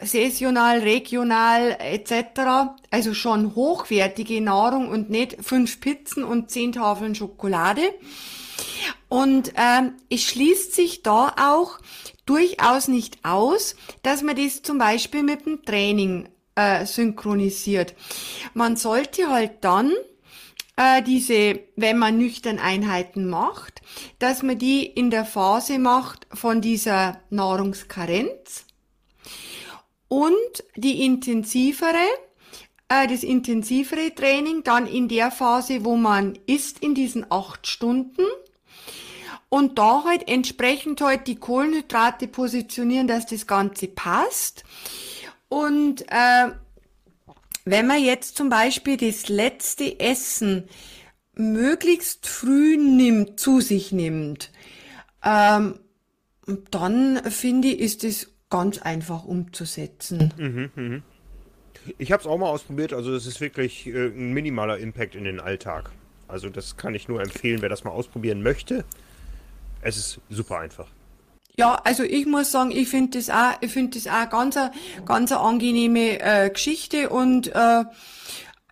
saisonal, 0.00 0.78
regional 0.78 1.76
etc. 1.80 2.76
Also 2.90 3.14
schon 3.14 3.56
hochwertige 3.56 4.40
Nahrung 4.40 4.88
und 4.88 5.10
nicht 5.10 5.36
fünf 5.40 5.80
Pizzen 5.80 6.22
und 6.22 6.50
zehn 6.50 6.72
Tafeln 6.72 7.14
Schokolade. 7.14 7.82
Und 9.08 9.52
ähm, 9.56 9.94
es 10.08 10.22
schließt 10.22 10.74
sich 10.74 11.02
da 11.02 11.34
auch 11.38 11.78
durchaus 12.26 12.88
nicht 12.88 13.24
aus, 13.24 13.74
dass 14.02 14.22
man 14.22 14.36
das 14.36 14.62
zum 14.62 14.78
Beispiel 14.78 15.22
mit 15.22 15.46
dem 15.46 15.64
Training 15.64 16.28
äh, 16.56 16.84
synchronisiert. 16.84 17.94
Man 18.54 18.76
sollte 18.76 19.30
halt 19.30 19.62
dann 19.62 19.92
äh, 20.76 21.02
diese, 21.02 21.60
wenn 21.76 21.98
man 21.98 22.18
nüchtern 22.18 22.58
Einheiten 22.58 23.28
macht, 23.28 23.82
dass 24.18 24.42
man 24.42 24.58
die 24.58 24.84
in 24.84 25.10
der 25.10 25.24
Phase 25.24 25.78
macht 25.78 26.26
von 26.32 26.60
dieser 26.60 27.20
Nahrungskarenz 27.30 28.64
und 30.08 30.64
die 30.76 31.04
intensivere, 31.04 32.06
äh, 32.88 33.06
das 33.06 33.22
intensivere 33.22 34.14
Training 34.14 34.62
dann 34.64 34.86
in 34.86 35.08
der 35.08 35.30
Phase, 35.30 35.84
wo 35.84 35.96
man 35.96 36.38
isst 36.46 36.80
in 36.80 36.94
diesen 36.94 37.30
acht 37.30 37.66
Stunden 37.66 38.24
und 39.48 39.78
da 39.78 40.04
halt 40.04 40.28
entsprechend 40.28 41.00
halt 41.00 41.26
die 41.26 41.36
Kohlenhydrate 41.36 42.28
positionieren, 42.28 43.06
dass 43.06 43.26
das 43.26 43.46
Ganze 43.46 43.88
passt 43.88 44.64
und 45.48 46.02
äh, 46.08 46.48
wenn 47.64 47.86
man 47.86 48.02
jetzt 48.02 48.36
zum 48.36 48.48
Beispiel 48.48 48.96
das 48.96 49.28
letzte 49.28 49.98
Essen 50.00 50.68
möglichst 51.34 52.26
früh 52.26 52.76
nimmt, 52.76 53.38
zu 53.38 53.60
sich 53.60 53.92
nimmt, 53.92 54.52
ähm, 55.22 55.80
dann 56.70 57.22
finde 57.30 57.68
ich, 57.68 57.80
ist 57.80 58.04
es 58.04 58.32
ganz 58.50 58.78
einfach 58.78 59.24
umzusetzen. 59.24 60.32
Mhm, 60.38 60.70
mh. 60.74 61.02
Ich 61.98 62.10
habe 62.10 62.20
es 62.20 62.26
auch 62.26 62.38
mal 62.38 62.48
ausprobiert, 62.48 62.92
also 62.92 63.14
es 63.14 63.26
ist 63.26 63.40
wirklich 63.40 63.86
äh, 63.86 64.06
ein 64.06 64.32
minimaler 64.32 64.78
Impact 64.78 65.14
in 65.14 65.24
den 65.24 65.40
Alltag. 65.40 65.90
Also 66.28 66.48
das 66.48 66.76
kann 66.76 66.94
ich 66.94 67.08
nur 67.08 67.20
empfehlen, 67.20 67.62
wer 67.62 67.68
das 67.68 67.84
mal 67.84 67.90
ausprobieren 67.90 68.42
möchte. 68.42 68.84
Es 69.80 69.96
ist 69.96 70.20
super 70.28 70.58
einfach. 70.58 70.88
Ja, 71.58 71.80
also 71.84 72.02
ich 72.02 72.26
muss 72.26 72.52
sagen, 72.52 72.70
ich 72.70 72.88
finde 72.88 73.18
das 73.18 73.30
auch, 73.30 73.54
ich 73.62 73.72
finde 73.72 73.98
das 73.98 74.06
auch 74.06 74.28
ganz, 74.28 74.58
ganz 75.06 75.32
eine 75.32 75.40
angenehme 75.40 76.20
äh, 76.20 76.50
Geschichte 76.50 77.08
und 77.08 77.48
äh, 77.54 77.84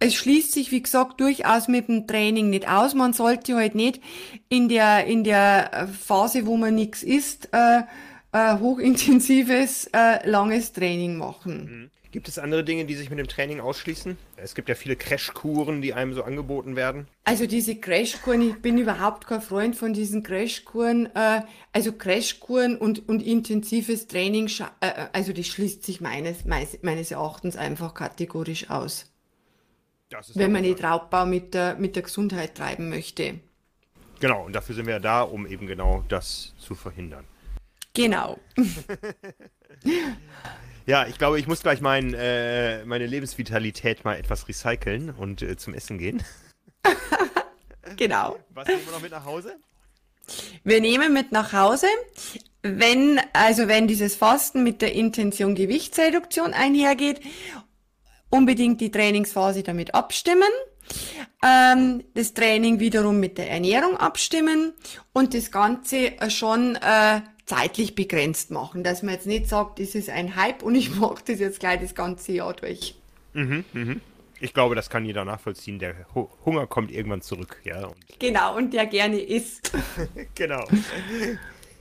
es 0.01 0.15
schließt 0.15 0.53
sich, 0.53 0.71
wie 0.71 0.83
gesagt, 0.83 1.19
durchaus 1.19 1.67
mit 1.67 1.89
dem 1.89 2.07
Training 2.07 2.51
nicht 2.51 2.69
aus. 2.69 2.95
Man 2.95 3.15
sollte 3.15 3.57
halt 3.57 3.75
nicht 3.75 4.03
in 4.51 4.69
der, 4.69 5.07
in 5.07 5.25
der 5.25 5.89
Phase, 5.99 6.45
wo 6.45 6.59
man 6.59 6.75
nichts 6.75 7.03
isst, 7.03 7.49
äh, 7.53 7.85
äh, 8.33 8.59
hochintensives, 8.59 9.89
äh, 9.95 10.29
langes 10.29 10.73
Training 10.75 11.17
machen. 11.17 11.65
Mhm. 11.65 11.91
Gibt 12.15 12.29
es 12.29 12.39
andere 12.39 12.63
Dinge, 12.63 12.85
die 12.85 12.95
sich 12.95 13.11
mit 13.11 13.19
dem 13.19 13.27
Training 13.27 13.59
ausschließen? 13.59 14.17
Es 14.37 14.55
gibt 14.55 14.69
ja 14.69 14.77
viele 14.77 14.95
Crashkuren, 14.95 15.83
die 15.83 15.95
einem 15.95 16.15
so 16.15 16.23
angeboten 16.23 16.77
werden. 16.77 17.09
Also 17.25 17.49
diese 17.49 17.75
Crashkuren, 17.75 18.51
ich 18.51 18.63
bin 18.63 18.79
überhaupt 18.79 19.27
kein 19.27 19.41
Freund 19.41 19.75
von 19.75 19.95
diesen 19.95 20.23
Crashkuren. 20.23 21.07
Äh, 21.17 21.43
also 21.73 21.91
Crashkuren 21.91 22.79
und, 22.79 23.09
und 23.09 23.21
intensives 23.21 24.07
Training, 24.07 24.49
äh, 24.81 24.87
äh, 24.87 25.07
also 25.13 25.33
das 25.33 25.49
schließt 25.49 25.83
sich 25.83 26.01
meines, 26.01 26.45
meines 26.45 27.11
Erachtens 27.11 27.57
einfach 27.57 27.95
kategorisch 27.95 28.71
aus. 28.71 29.13
wenn 30.35 30.53
man 30.53 30.63
nicht 30.63 30.85
Raubbau 30.85 31.27
mit 31.27 31.53
der, 31.53 31.75
mit 31.75 31.97
der 31.97 32.05
Gesundheit 32.05 32.55
treiben 32.55 32.91
möchte. 32.91 33.41
Genau, 34.21 34.47
und 34.47 34.53
dafür 34.53 34.77
sind 34.77 34.87
wir 34.87 34.95
ja 34.95 35.01
da, 35.01 35.23
um 35.23 35.49
eben 35.49 35.67
genau 35.67 36.05
das 36.09 36.55
zu 36.59 36.77
verhindern. 36.77 37.25
Genau. 37.93 38.39
Ja, 40.87 41.07
ich 41.07 41.17
glaube, 41.17 41.41
ich 41.41 41.47
muss 41.47 41.63
gleich 41.63 41.81
mein, 41.81 42.13
äh, 42.13 42.85
meine 42.85 43.07
Lebensvitalität 43.07 44.05
mal 44.05 44.17
etwas 44.17 44.49
recyceln 44.49 45.11
und 45.11 45.41
äh, 45.41 45.57
zum 45.57 45.73
Essen 45.73 45.97
gehen. 45.97 46.23
genau. 47.97 48.37
Was 48.51 48.69
nehmen 48.69 48.85
wir 48.85 48.93
noch 48.93 49.01
mit 49.01 49.11
nach 49.11 49.25
Hause? 49.25 49.57
Wir 50.63 50.81
nehmen 50.81 51.13
mit 51.13 51.33
nach 51.33 51.53
Hause, 51.53 51.87
wenn, 52.63 53.21
also 53.33 53.69
wenn 53.69 53.87
dieses 53.89 54.17
Fasten 54.17 54.63
mit 54.63 54.83
der 54.83 54.93
Intention 54.93 55.55
Gewichtsreduktion 55.55 56.53
einhergeht, 56.53 57.21
unbedingt 58.31 58.81
die 58.81 58.91
Trainingsphase 58.91 59.63
damit 59.63 59.95
abstimmen, 59.95 60.49
ähm, 61.43 62.05
das 62.15 62.35
Training 62.35 62.81
wiederum 62.81 63.21
mit 63.21 63.39
der 63.39 63.51
Ernährung 63.51 63.97
abstimmen 63.97 64.75
und 65.13 65.35
das 65.35 65.51
Ganze 65.51 66.13
schon 66.29 66.77
äh, 66.77 67.21
zeitlich 67.47 67.95
begrenzt 67.95 68.51
machen, 68.51 68.85
dass 68.85 69.03
man 69.03 69.15
jetzt 69.15 69.27
nicht 69.27 69.49
sagt, 69.49 69.79
das 69.79 69.95
ist 69.95 70.09
ein 70.11 70.37
Hype 70.37 70.63
und 70.63 70.75
ich 70.75 70.95
mache 70.97 71.23
das 71.27 71.41
jetzt 71.41 71.61
gleich 71.61 71.81
das 71.81 71.95
ganze 71.95 72.33
Jahr 72.33 72.55
durch. 72.55 72.95
Mhm, 73.35 73.65
mhm. 73.73 74.01
Ich 74.41 74.53
glaube, 74.53 74.75
das 74.75 74.91
kann 74.91 75.05
jeder 75.05 75.25
nachvollziehen. 75.25 75.79
Der 75.79 75.95
Hunger 76.45 76.67
kommt 76.67 76.91
irgendwann 76.91 77.23
zurück, 77.23 77.61
ja. 77.65 77.87
Und 77.87 77.97
genau, 78.19 78.57
und 78.57 78.75
der 78.75 78.87
gerne 78.87 79.19
isst. 79.21 79.73
genau. 80.35 80.65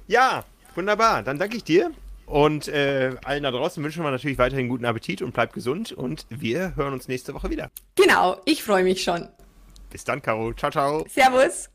Ja, 0.08 0.45
wunderbar. 0.76 1.23
Dann 1.23 1.39
danke 1.39 1.58
ich 1.58 1.63
dir. 1.63 1.91
Und 2.26 2.67
äh, 2.67 3.15
allen 3.23 3.43
da 3.43 3.52
draußen 3.52 3.84
wünschen 3.84 4.04
wir 4.04 4.12
natürlich 4.12 4.38
weiterhin 4.38 4.69
guten 4.69 4.86
Appetit 4.86 5.21
und 5.21 5.34
bleibt 5.34 5.54
gesund. 5.54 5.91
Und 5.91 6.26
wir 6.30 6.76
hören 6.76 6.93
uns 6.93 7.08
nächste 7.08 7.34
Woche 7.34 7.49
wieder. 7.49 7.69
Genau, 7.95 8.39
ich 8.45 8.63
freue 8.63 8.84
mich 8.84 9.04
schon. 9.04 9.28
Bis 9.89 10.04
dann, 10.04 10.21
Caro. 10.21 10.54
Ciao, 10.54 10.71
ciao. 10.71 11.06
Servus. 11.10 11.72